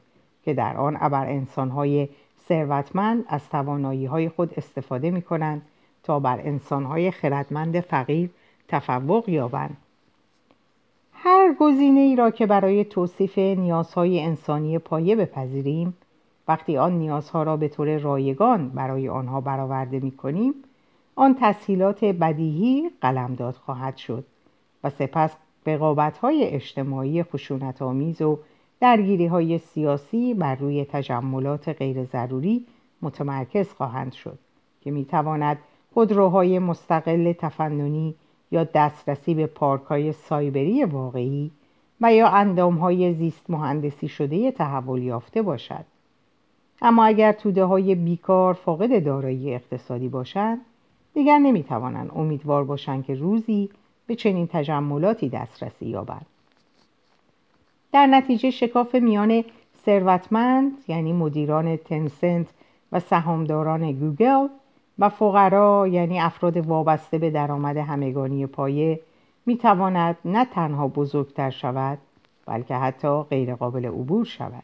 که 0.45 0.55
در 0.55 0.77
آن 0.77 0.97
ابر 1.01 1.27
انسان 1.27 1.71
های 1.71 2.09
ثروتمند 2.49 3.25
از 3.29 3.49
توانایی 3.49 4.07
های 4.07 4.29
خود 4.29 4.55
استفاده 4.57 5.11
می 5.11 5.23
کنند 5.23 5.63
تا 6.03 6.21
بر 6.21 6.41
انسان 6.41 6.85
های 6.85 7.11
خردمند 7.11 7.81
فقیر 7.81 8.31
تفوق 8.69 9.29
یابند؟ 9.29 9.77
هر 11.13 11.55
گزینه 11.61 12.01
ای 12.01 12.17
را 12.17 12.31
که 12.31 12.47
برای 12.47 12.85
توصیف 12.85 13.39
نیازهای 13.39 14.21
انسانی 14.21 14.79
پایه 14.79 15.17
بپذیریم 15.17 15.95
وقتی 16.49 16.77
آن 16.77 16.93
نیازها 16.93 17.43
را 17.43 17.57
به 17.57 17.69
طور 17.69 17.99
رایگان 17.99 18.69
برای 18.69 19.09
آنها 19.09 19.41
برآورده 19.41 20.01
می 20.01 20.11
کنیم 20.11 20.55
آن 21.17 21.37
تسهیلات 21.41 22.05
بدیهی 22.05 22.91
قلمداد 23.01 23.55
خواهد 23.55 23.97
شد 23.97 24.25
و 24.85 24.91
سپس 24.91 25.37
بقابت 25.67 26.19
های 26.19 26.45
اجتماعی 26.45 27.23
خشونت 27.23 27.83
آمیز 27.83 28.23
و 28.23 28.39
درگیری 28.81 29.27
های 29.27 29.59
سیاسی 29.59 30.35
بر 30.35 30.55
روی 30.55 30.85
تجملات 30.85 31.69
غیر 31.69 32.05
ضروری 32.05 32.67
متمرکز 33.03 33.73
خواهند 33.73 34.13
شد 34.13 34.39
که 34.81 34.91
می 34.91 35.05
تواند 35.05 35.59
خودروهای 35.95 36.59
مستقل 36.59 37.33
تفننی 37.33 38.15
یا 38.51 38.65
دسترسی 38.65 39.35
به 39.35 39.47
پارک 39.47 39.83
های 39.83 40.13
سایبری 40.13 40.85
واقعی 40.85 41.51
و 42.01 42.15
یا 42.15 42.29
اندام 42.29 42.75
های 42.77 43.15
زیست 43.15 43.51
مهندسی 43.51 44.09
شده 44.09 44.51
تحول 44.51 45.03
یافته 45.03 45.43
باشد. 45.43 45.96
اما 46.83 47.05
اگر 47.05 47.33
توده 47.33 47.65
های 47.65 47.95
بیکار 47.95 48.55
فاقد 48.55 49.05
دارایی 49.05 49.55
اقتصادی 49.55 50.09
باشند 50.09 50.61
دیگر 51.15 51.39
نمی‌توانند 51.39 52.11
امیدوار 52.15 52.65
باشند 52.65 53.05
که 53.05 53.15
روزی 53.15 53.71
به 54.07 54.15
چنین 54.15 54.47
تجملاتی 54.47 55.29
دسترسی 55.29 55.87
یابند. 55.87 56.27
در 57.93 58.07
نتیجه 58.07 58.51
شکاف 58.51 58.95
میان 58.95 59.45
ثروتمند 59.87 60.73
یعنی 60.89 61.13
مدیران 61.13 61.77
تنسنت 61.77 62.47
و 62.93 63.01
سهامداران 63.01 63.93
گوگل 63.93 64.49
و 64.99 65.09
فقرا 65.09 65.89
یعنی 65.89 66.21
افراد 66.21 66.57
وابسته 66.57 67.19
به 67.19 67.31
درآمد 67.31 67.77
همگانی 67.77 68.47
پایه 68.47 69.01
می‌تواند 69.47 70.17
نه 70.25 70.45
تنها 70.45 70.89
بزرگتر 70.89 71.51
شود 71.51 71.99
بلکه 72.47 72.75
حتی 72.75 73.23
غیرقابل 73.23 73.87
عبور 73.87 74.25
شود. 74.25 74.63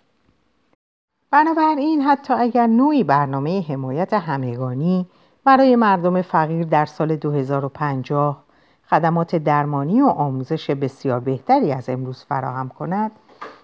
بنابراین 1.33 2.03
حتی 2.03 2.35
اگر 2.35 2.67
نوعی 2.67 3.05
برنامه 3.05 3.65
حمایت 3.69 4.13
همگانی 4.13 5.07
برای 5.45 5.77
مردم 5.77 6.23
فقیر 6.23 6.65
در 6.65 6.87
سال 6.87 7.17
2050 7.17 8.45
خدمات 8.91 9.37
درمانی 9.37 10.03
و 10.03 10.07
آموزش 10.07 10.71
بسیار 10.71 11.21
بهتری 11.21 11.73
از 11.73 11.89
امروز 11.89 12.25
فراهم 12.25 12.69
کند 12.69 13.11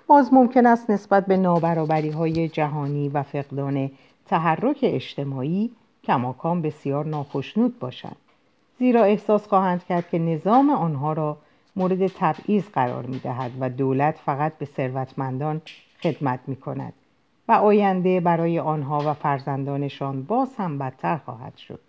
باز 0.06 0.34
ممکن 0.34 0.66
است 0.66 0.90
نسبت 0.90 1.26
به 1.26 1.36
نابرابری 1.36 2.10
های 2.10 2.48
جهانی 2.48 3.08
و 3.08 3.22
فقدان 3.22 3.90
تحرک 4.26 4.78
اجتماعی 4.82 5.70
کماکان 6.04 6.62
بسیار 6.62 7.06
ناخشنود 7.06 7.78
باشند. 7.78 8.16
زیرا 8.78 9.04
احساس 9.04 9.46
خواهند 9.46 9.84
کرد 9.84 10.08
که 10.08 10.18
نظام 10.18 10.70
آنها 10.70 11.12
را 11.12 11.36
مورد 11.76 12.06
تبعیض 12.06 12.64
قرار 12.72 13.06
می 13.06 13.18
دهد 13.18 13.50
و 13.60 13.70
دولت 13.70 14.18
فقط 14.26 14.52
به 14.58 14.66
ثروتمندان 14.66 15.60
خدمت 16.02 16.40
می 16.46 16.56
کند 16.56 16.92
و 17.48 17.52
آینده 17.52 18.20
برای 18.20 18.58
آنها 18.58 18.98
و 19.06 19.14
فرزندانشان 19.14 20.22
باز 20.22 20.56
هم 20.56 20.78
بدتر 20.78 21.16
خواهد 21.16 21.56
شد. 21.56 21.80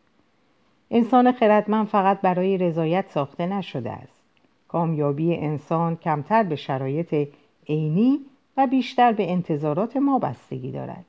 انسان 0.91 1.31
خردمند 1.31 1.87
فقط 1.87 2.21
برای 2.21 2.57
رضایت 2.57 3.07
ساخته 3.07 3.45
نشده 3.45 3.91
است. 3.91 4.21
کامیابی 4.67 5.35
انسان 5.35 5.95
کمتر 5.95 6.43
به 6.43 6.55
شرایط 6.55 7.27
عینی 7.69 8.19
و 8.57 8.67
بیشتر 8.67 9.11
به 9.11 9.31
انتظارات 9.31 9.97
ما 9.97 10.19
بستگی 10.19 10.71
دارد. 10.71 11.05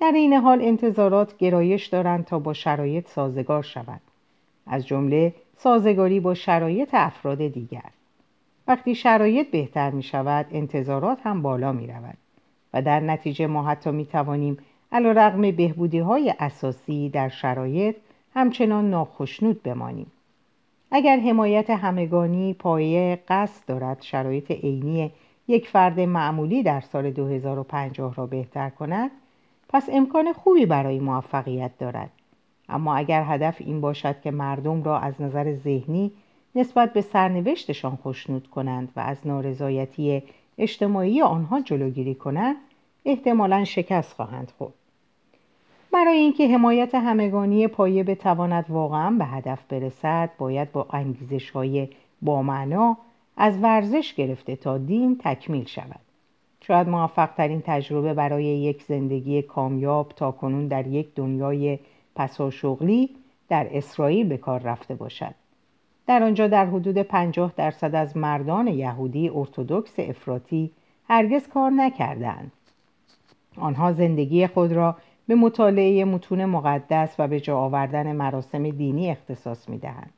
در 0.00 0.12
این 0.14 0.32
حال 0.32 0.62
انتظارات 0.62 1.36
گرایش 1.36 1.86
دارند 1.86 2.24
تا 2.24 2.38
با 2.38 2.52
شرایط 2.52 3.08
سازگار 3.08 3.62
شوند. 3.62 4.00
از 4.66 4.86
جمله 4.86 5.34
سازگاری 5.56 6.20
با 6.20 6.34
شرایط 6.34 6.88
افراد 6.92 7.46
دیگر. 7.46 7.90
وقتی 8.68 8.94
شرایط 8.94 9.50
بهتر 9.50 9.90
می 9.90 10.02
شود 10.02 10.46
انتظارات 10.50 11.18
هم 11.22 11.42
بالا 11.42 11.72
می 11.72 11.86
رود 11.86 12.18
و 12.74 12.82
در 12.82 13.00
نتیجه 13.00 13.46
ما 13.46 13.62
حتی 13.62 13.90
می 13.90 14.06
توانیم 14.06 14.56
علا 14.92 15.12
رقم 15.12 15.50
بهبودی 15.50 15.98
های 15.98 16.34
اساسی 16.38 17.08
در 17.08 17.28
شرایط 17.28 17.96
همچنان 18.34 18.90
ناخشنود 18.90 19.62
بمانیم. 19.62 20.06
اگر 20.90 21.20
حمایت 21.20 21.70
همگانی 21.70 22.54
پایه 22.54 23.18
قصد 23.28 23.66
دارد 23.66 24.02
شرایط 24.02 24.50
عینی 24.50 25.10
یک 25.48 25.68
فرد 25.68 26.00
معمولی 26.00 26.62
در 26.62 26.80
سال 26.80 27.10
2050 27.10 28.14
را 28.14 28.26
بهتر 28.26 28.70
کند 28.70 29.10
پس 29.68 29.88
امکان 29.92 30.32
خوبی 30.32 30.66
برای 30.66 30.98
موفقیت 30.98 31.78
دارد 31.78 32.10
اما 32.68 32.94
اگر 32.94 33.22
هدف 33.22 33.56
این 33.60 33.80
باشد 33.80 34.20
که 34.20 34.30
مردم 34.30 34.82
را 34.82 34.98
از 34.98 35.22
نظر 35.22 35.54
ذهنی 35.54 36.12
نسبت 36.54 36.92
به 36.92 37.00
سرنوشتشان 37.00 37.96
خوشنود 37.96 38.50
کنند 38.50 38.88
و 38.96 39.00
از 39.00 39.26
نارضایتی 39.26 40.22
اجتماعی 40.58 41.22
آنها 41.22 41.60
جلوگیری 41.60 42.14
کنند 42.14 42.56
احتمالا 43.04 43.64
شکست 43.64 44.12
خواهند 44.12 44.52
خورد. 44.58 44.74
برای 45.92 46.16
اینکه 46.16 46.48
حمایت 46.48 46.94
همگانی 46.94 47.68
پایه 47.68 48.04
بتواند 48.04 48.64
واقعا 48.68 49.10
به 49.10 49.24
هدف 49.24 49.64
برسد 49.68 50.30
باید 50.38 50.72
با 50.72 50.86
انگیزش 50.90 51.50
های 51.50 51.88
با 52.22 52.42
معنا 52.42 52.96
از 53.36 53.58
ورزش 53.58 54.14
گرفته 54.14 54.56
تا 54.56 54.78
دین 54.78 55.18
تکمیل 55.24 55.64
شود. 55.64 56.00
شاید 56.60 56.88
موفق 56.88 57.30
ترین 57.36 57.62
تجربه 57.66 58.14
برای 58.14 58.44
یک 58.44 58.82
زندگی 58.82 59.42
کامیاب 59.42 60.12
تا 60.16 60.30
کنون 60.30 60.68
در 60.68 60.86
یک 60.86 61.14
دنیای 61.14 61.78
پساشغلی 62.16 63.10
در 63.48 63.68
اسرائیل 63.70 64.28
به 64.28 64.36
کار 64.36 64.60
رفته 64.60 64.94
باشد. 64.94 65.34
در 66.06 66.22
آنجا 66.22 66.48
در 66.48 66.66
حدود 66.66 66.98
50 66.98 67.52
درصد 67.56 67.94
از 67.94 68.16
مردان 68.16 68.66
یهودی 68.66 69.28
ارتودکس 69.28 69.94
افراطی 69.98 70.70
هرگز 71.08 71.48
کار 71.48 71.70
نکردند 71.70 72.52
آنها 73.56 73.92
زندگی 73.92 74.46
خود 74.46 74.72
را 74.72 74.96
به 75.28 75.34
مطالعه 75.34 76.04
متون 76.04 76.44
مقدس 76.44 77.14
و 77.18 77.28
به 77.28 77.40
جا 77.40 77.58
آوردن 77.58 78.12
مراسم 78.12 78.70
دینی 78.70 79.10
اختصاص 79.10 79.68
می 79.68 79.78
دهند. 79.78 80.10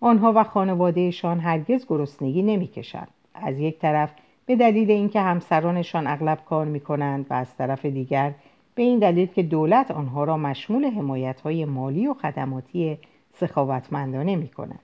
آنها 0.00 0.32
و 0.36 0.44
خانوادهشان 0.44 1.40
هرگز 1.40 1.86
گرسنگی 1.88 2.42
نمی 2.42 2.66
کشند. 2.66 3.08
از 3.34 3.58
یک 3.58 3.78
طرف 3.78 4.12
به 4.46 4.56
دلیل 4.56 4.90
اینکه 4.90 5.20
همسرانشان 5.20 6.06
اغلب 6.06 6.38
کار 6.44 6.66
می 6.66 6.80
کنند 6.80 7.26
و 7.30 7.34
از 7.34 7.56
طرف 7.56 7.86
دیگر 7.86 8.34
به 8.74 8.82
این 8.82 8.98
دلیل 8.98 9.26
که 9.26 9.42
دولت 9.42 9.90
آنها 9.90 10.24
را 10.24 10.36
مشمول 10.36 10.84
حمایت 10.84 11.46
مالی 11.46 12.06
و 12.06 12.14
خدماتی 12.14 12.98
سخاوتمندانه 13.32 14.36
می 14.36 14.48
کند 14.48 14.83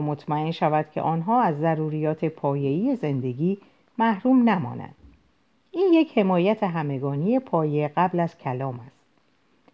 مطمئن 0.00 0.50
شود 0.50 0.86
که 0.94 1.00
آنها 1.00 1.42
از 1.42 1.58
ضروریات 1.58 2.24
پایه‌ای 2.24 2.96
زندگی 2.96 3.58
محروم 3.98 4.48
نمانند. 4.48 4.94
این 5.70 5.92
یک 5.92 6.18
حمایت 6.18 6.62
همگانی 6.62 7.38
پایه 7.38 7.90
قبل 7.96 8.20
از 8.20 8.38
کلام 8.38 8.80
است. 8.86 9.04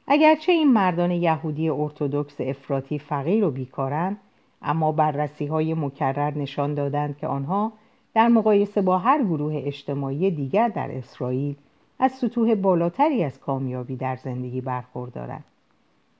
اگرچه 0.06 0.52
این 0.52 0.72
مردان 0.72 1.10
یهودی 1.10 1.68
ارتودکس 1.68 2.40
افراطی 2.40 2.98
فقیر 2.98 3.44
و 3.44 3.50
بیکارند 3.50 4.16
اما 4.62 4.92
بررسی 4.92 5.46
های 5.46 5.74
مکرر 5.74 6.38
نشان 6.38 6.74
دادند 6.74 7.18
که 7.18 7.26
آنها 7.26 7.72
در 8.14 8.28
مقایسه 8.28 8.82
با 8.82 8.98
هر 8.98 9.24
گروه 9.24 9.62
اجتماعی 9.64 10.30
دیگر 10.30 10.68
در 10.68 10.90
اسرائیل 10.98 11.54
از 11.98 12.12
سطوح 12.12 12.54
بالاتری 12.54 13.24
از 13.24 13.40
کامیابی 13.40 13.96
در 13.96 14.16
زندگی 14.16 14.60
برخوردارند. 14.60 15.44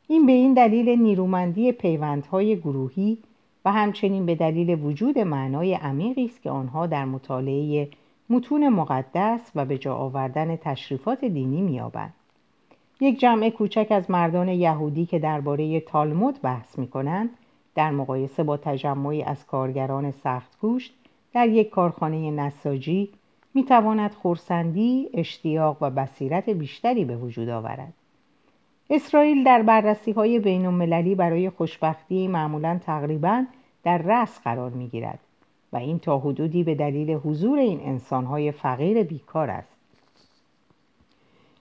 این 0.09 0.27
به 0.27 0.33
این 0.33 0.55
دلیل 0.55 0.89
نیرومندی 0.89 1.73
پیوندهای 1.73 2.57
گروهی 2.57 3.19
و 3.65 3.73
همچنین 3.73 4.27
به 4.27 4.35
دلیل 4.35 4.85
وجود 4.85 5.19
معنای 5.19 5.75
عمیقی 5.75 6.25
است 6.25 6.43
که 6.43 6.51
آنها 6.51 6.87
در 6.87 7.05
مطالعه 7.05 7.89
متون 8.31 8.69
مقدس 8.69 9.51
و 9.55 9.65
به 9.65 9.79
جا 9.79 9.95
آوردن 9.95 10.57
تشریفات 10.57 11.25
دینی 11.25 11.63
میابند 11.63 12.15
یک 13.01 13.21
جمع 13.21 13.51
کوچک 13.51 13.87
از 13.91 14.11
مردان 14.11 14.49
یهودی 14.49 15.07
که 15.07 15.19
درباره 15.19 15.81
تالمود 15.81 16.43
بحث 16.43 16.79
می‌کنند 16.79 17.31
در 17.75 17.91
مقایسه 17.91 18.43
با 18.43 18.57
تجمعی 18.57 19.23
از 19.23 19.47
کارگران 19.47 20.11
سخت 20.11 20.61
گوشت 20.61 20.95
در 21.33 21.49
یک 21.49 21.71
کارخانه 21.71 22.31
نساجی 22.31 23.09
می‌تواند 23.55 24.15
خورسندی، 24.15 25.11
اشتیاق 25.15 25.77
و 25.81 25.91
بصیرت 25.91 26.51
بیشتری 26.51 27.05
به 27.05 27.17
وجود 27.17 27.49
آورد. 27.49 27.93
اسرائیل 28.91 29.45
در 29.45 29.63
بررسی 29.63 30.13
های 30.13 30.39
بین 30.39 31.15
برای 31.15 31.51
خوشبختی 31.51 32.29
معمولا 32.29 32.81
تقریبا 32.87 33.45
در 33.85 33.99
رأس 33.99 34.41
قرار 34.41 34.71
می 34.71 34.89
گیرد 34.89 35.19
و 35.73 35.77
این 35.77 35.99
تا 35.99 36.19
حدودی 36.19 36.65
به 36.65 36.75
دلیل 36.75 37.11
حضور 37.11 37.59
این 37.59 37.81
انسانهای 37.81 38.53
فقیر 38.53 39.03
بیکار 39.03 39.51
است. 39.51 39.77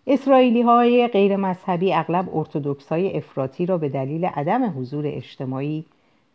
اسرائیلی 0.08 0.62
های 0.62 1.08
غیر 1.08 1.36
مذهبی 1.36 1.94
اغلب 1.94 2.38
ارتودکس 2.38 2.90
های 2.90 3.18
افراطی 3.18 3.66
را 3.66 3.78
به 3.78 3.90
دلیل 3.90 4.26
عدم 4.26 4.80
حضور 4.80 5.08
اجتماعی 5.08 5.86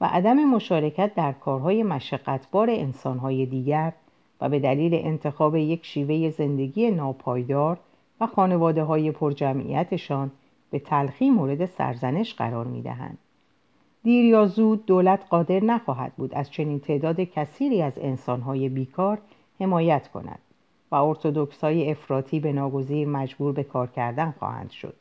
و 0.01 0.05
عدم 0.13 0.45
مشارکت 0.45 1.15
در 1.15 1.33
کارهای 1.33 1.83
مشقتبار 1.83 2.71
انسانهای 2.71 3.47
دیگر 3.47 3.93
و 4.41 4.49
به 4.49 4.59
دلیل 4.59 4.95
انتخاب 4.95 5.57
یک 5.57 5.87
شیوه 5.87 6.31
زندگی 6.31 6.91
ناپایدار 6.91 7.79
و 8.21 8.27
خانواده 8.27 8.83
های 8.83 9.11
پرجمعیتشان 9.11 10.31
به 10.75 10.81
تلخی 10.81 11.31
مورد 11.31 11.67
سرزنش 11.67 12.35
قرار 12.35 12.67
می 12.67 12.83
دهند. 12.83 13.19
دیر 14.03 14.25
یا 14.25 14.47
زود 14.47 14.87
دولت 14.87 15.27
قادر 15.31 15.65
نخواهد 15.65 16.13
بود 16.17 16.35
از 16.35 16.51
چنین 16.51 16.81
تعداد 16.81 17.21
کثیری 17.21 17.83
از 17.83 17.93
انسانهای 17.99 18.69
بیکار 18.69 19.19
حمایت 19.61 20.09
کند 20.09 20.39
و 20.91 20.95
ارتودکس 20.95 21.65
های 21.65 21.91
افراطی 21.91 22.41
به 22.41 22.53
ناگزیر 22.53 23.09
مجبور 23.09 23.53
به 23.53 23.63
کار 23.63 23.87
کردن 23.87 24.35
خواهند 24.39 24.71
شد 24.71 24.95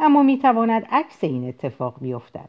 اما 0.00 0.22
می 0.22 0.38
تواند 0.38 0.86
عکس 0.90 1.24
این 1.24 1.48
اتفاق 1.48 1.94
بیفتد 2.00 2.48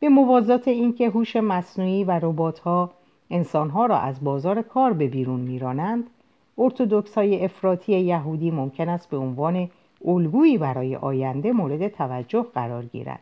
به 0.00 0.08
موازات 0.08 0.68
اینکه 0.68 1.10
هوش 1.10 1.36
مصنوعی 1.36 2.04
و 2.04 2.10
ربات‌ها 2.10 2.90
انسانها 3.30 3.86
را 3.86 3.98
از 3.98 4.24
بازار 4.24 4.62
کار 4.62 4.92
به 4.92 5.08
بیرون 5.08 5.40
میرانند 5.40 6.10
ارتودکس 6.58 7.14
های 7.14 7.44
افراطی 7.44 8.00
یهودی 8.00 8.50
ممکن 8.50 8.88
است 8.88 9.10
به 9.10 9.16
عنوان 9.16 9.68
الگویی 10.04 10.58
برای 10.58 10.96
آینده 10.96 11.52
مورد 11.52 11.88
توجه 11.88 12.46
قرار 12.54 12.84
گیرد. 12.84 13.20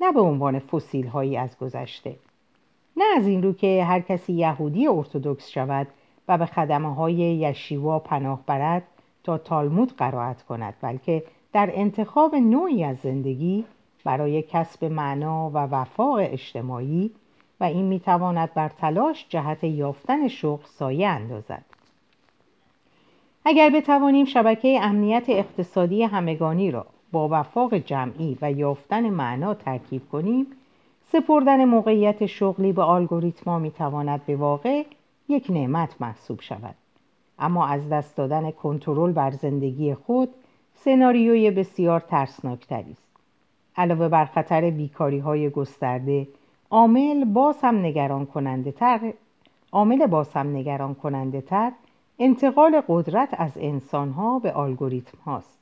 نه 0.00 0.12
به 0.12 0.20
عنوان 0.20 0.58
فسیل 0.58 1.06
هایی 1.06 1.36
از 1.36 1.58
گذشته. 1.58 2.16
نه 2.96 3.04
از 3.16 3.26
این 3.26 3.42
رو 3.42 3.52
که 3.52 3.84
هر 3.84 4.00
کسی 4.00 4.32
یهودی 4.32 4.88
ارتودکس 4.88 5.48
شود 5.48 5.86
و 6.28 6.38
به 6.38 6.46
خدمه 6.46 6.94
های 6.94 7.14
یشیوا 7.14 7.98
پناه 7.98 8.42
برد 8.46 8.82
تا 9.24 9.38
تالمود 9.38 9.92
قرائت 9.96 10.42
کند 10.42 10.74
بلکه 10.80 11.22
در 11.52 11.70
انتخاب 11.74 12.34
نوعی 12.34 12.84
از 12.84 12.96
زندگی 12.96 13.64
برای 14.04 14.42
کسب 14.42 14.84
معنا 14.84 15.50
و 15.50 15.56
وفاق 15.56 16.16
اجتماعی 16.20 17.10
و 17.60 17.64
این 17.64 17.84
می‌تواند 17.84 18.54
بر 18.54 18.68
تلاش 18.68 19.26
جهت 19.28 19.64
یافتن 19.64 20.28
شغل 20.28 20.64
سایه 20.64 21.08
اندازد. 21.08 21.64
اگر 23.44 23.70
بتوانیم 23.70 24.24
شبکه 24.24 24.78
امنیت 24.82 25.24
اقتصادی 25.28 26.02
همگانی 26.02 26.70
را 26.70 26.86
با 27.12 27.28
وفاق 27.30 27.74
جمعی 27.74 28.38
و 28.42 28.52
یافتن 28.52 29.10
معنا 29.10 29.54
ترکیب 29.54 30.02
کنیم 30.12 30.46
سپردن 31.12 31.64
موقعیت 31.64 32.26
شغلی 32.26 32.72
به 32.72 32.88
الگوریتما 32.88 33.58
می‌تواند 33.58 34.26
به 34.26 34.36
واقع 34.36 34.82
یک 35.28 35.50
نعمت 35.50 35.94
محسوب 36.00 36.40
شود. 36.40 36.74
اما 37.38 37.66
از 37.66 37.88
دست 37.88 38.16
دادن 38.16 38.50
کنترل 38.50 39.12
بر 39.12 39.30
زندگی 39.30 39.94
خود 39.94 40.28
سناریوی 40.74 41.50
بسیار 41.50 42.00
ترسناکتری 42.00 42.92
است. 42.92 43.10
علاوه 43.76 44.08
بر 44.08 44.24
خطر 44.24 44.70
بیکاری 44.70 45.18
های 45.18 45.50
گسترده 45.50 46.28
عامل 46.70 47.24
باز 47.24 47.56
هم 47.62 47.78
نگران 47.78 48.26
کننده 48.26 48.72
تر 48.72 49.12
عامل 49.72 50.06
باز 50.06 50.32
هم 50.32 50.56
نگران 50.56 50.94
کننده 50.94 51.40
تر 51.40 51.72
انتقال 52.22 52.82
قدرت 52.88 53.28
از 53.32 53.52
انسان 53.56 54.10
ها 54.10 54.38
به 54.38 54.58
الگوریتم 54.58 55.18
هاست 55.26 55.58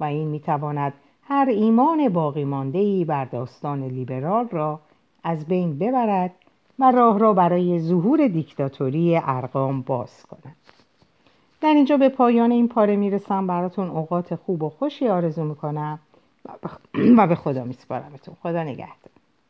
و 0.00 0.04
این 0.04 0.28
می‌تواند 0.28 0.92
هر 1.22 1.46
ایمان 1.48 2.08
باقی 2.08 3.04
بر 3.04 3.24
داستان 3.24 3.82
لیبرال 3.84 4.48
را 4.48 4.80
از 5.22 5.46
بین 5.46 5.78
ببرد 5.78 6.30
و 6.78 6.90
راه 6.90 7.18
را 7.18 7.32
برای 7.32 7.80
ظهور 7.80 8.28
دیکتاتوری 8.28 9.16
ارقام 9.16 9.82
باز 9.82 10.22
کند. 10.22 10.56
در 11.60 11.74
اینجا 11.74 11.96
به 11.96 12.08
پایان 12.08 12.50
این 12.50 12.68
پاره 12.68 12.96
می‌رسم. 12.96 13.46
براتون 13.46 13.90
اوقات 13.90 14.34
خوب 14.34 14.62
و 14.62 14.70
خوشی 14.70 15.08
آرزو 15.08 15.44
می‌کنم 15.44 15.98
و 17.18 17.26
به 17.26 17.34
خدا 17.34 17.64
میسپارمتون. 17.64 18.34
خدا 18.42 18.62
نگهدار. 18.62 19.13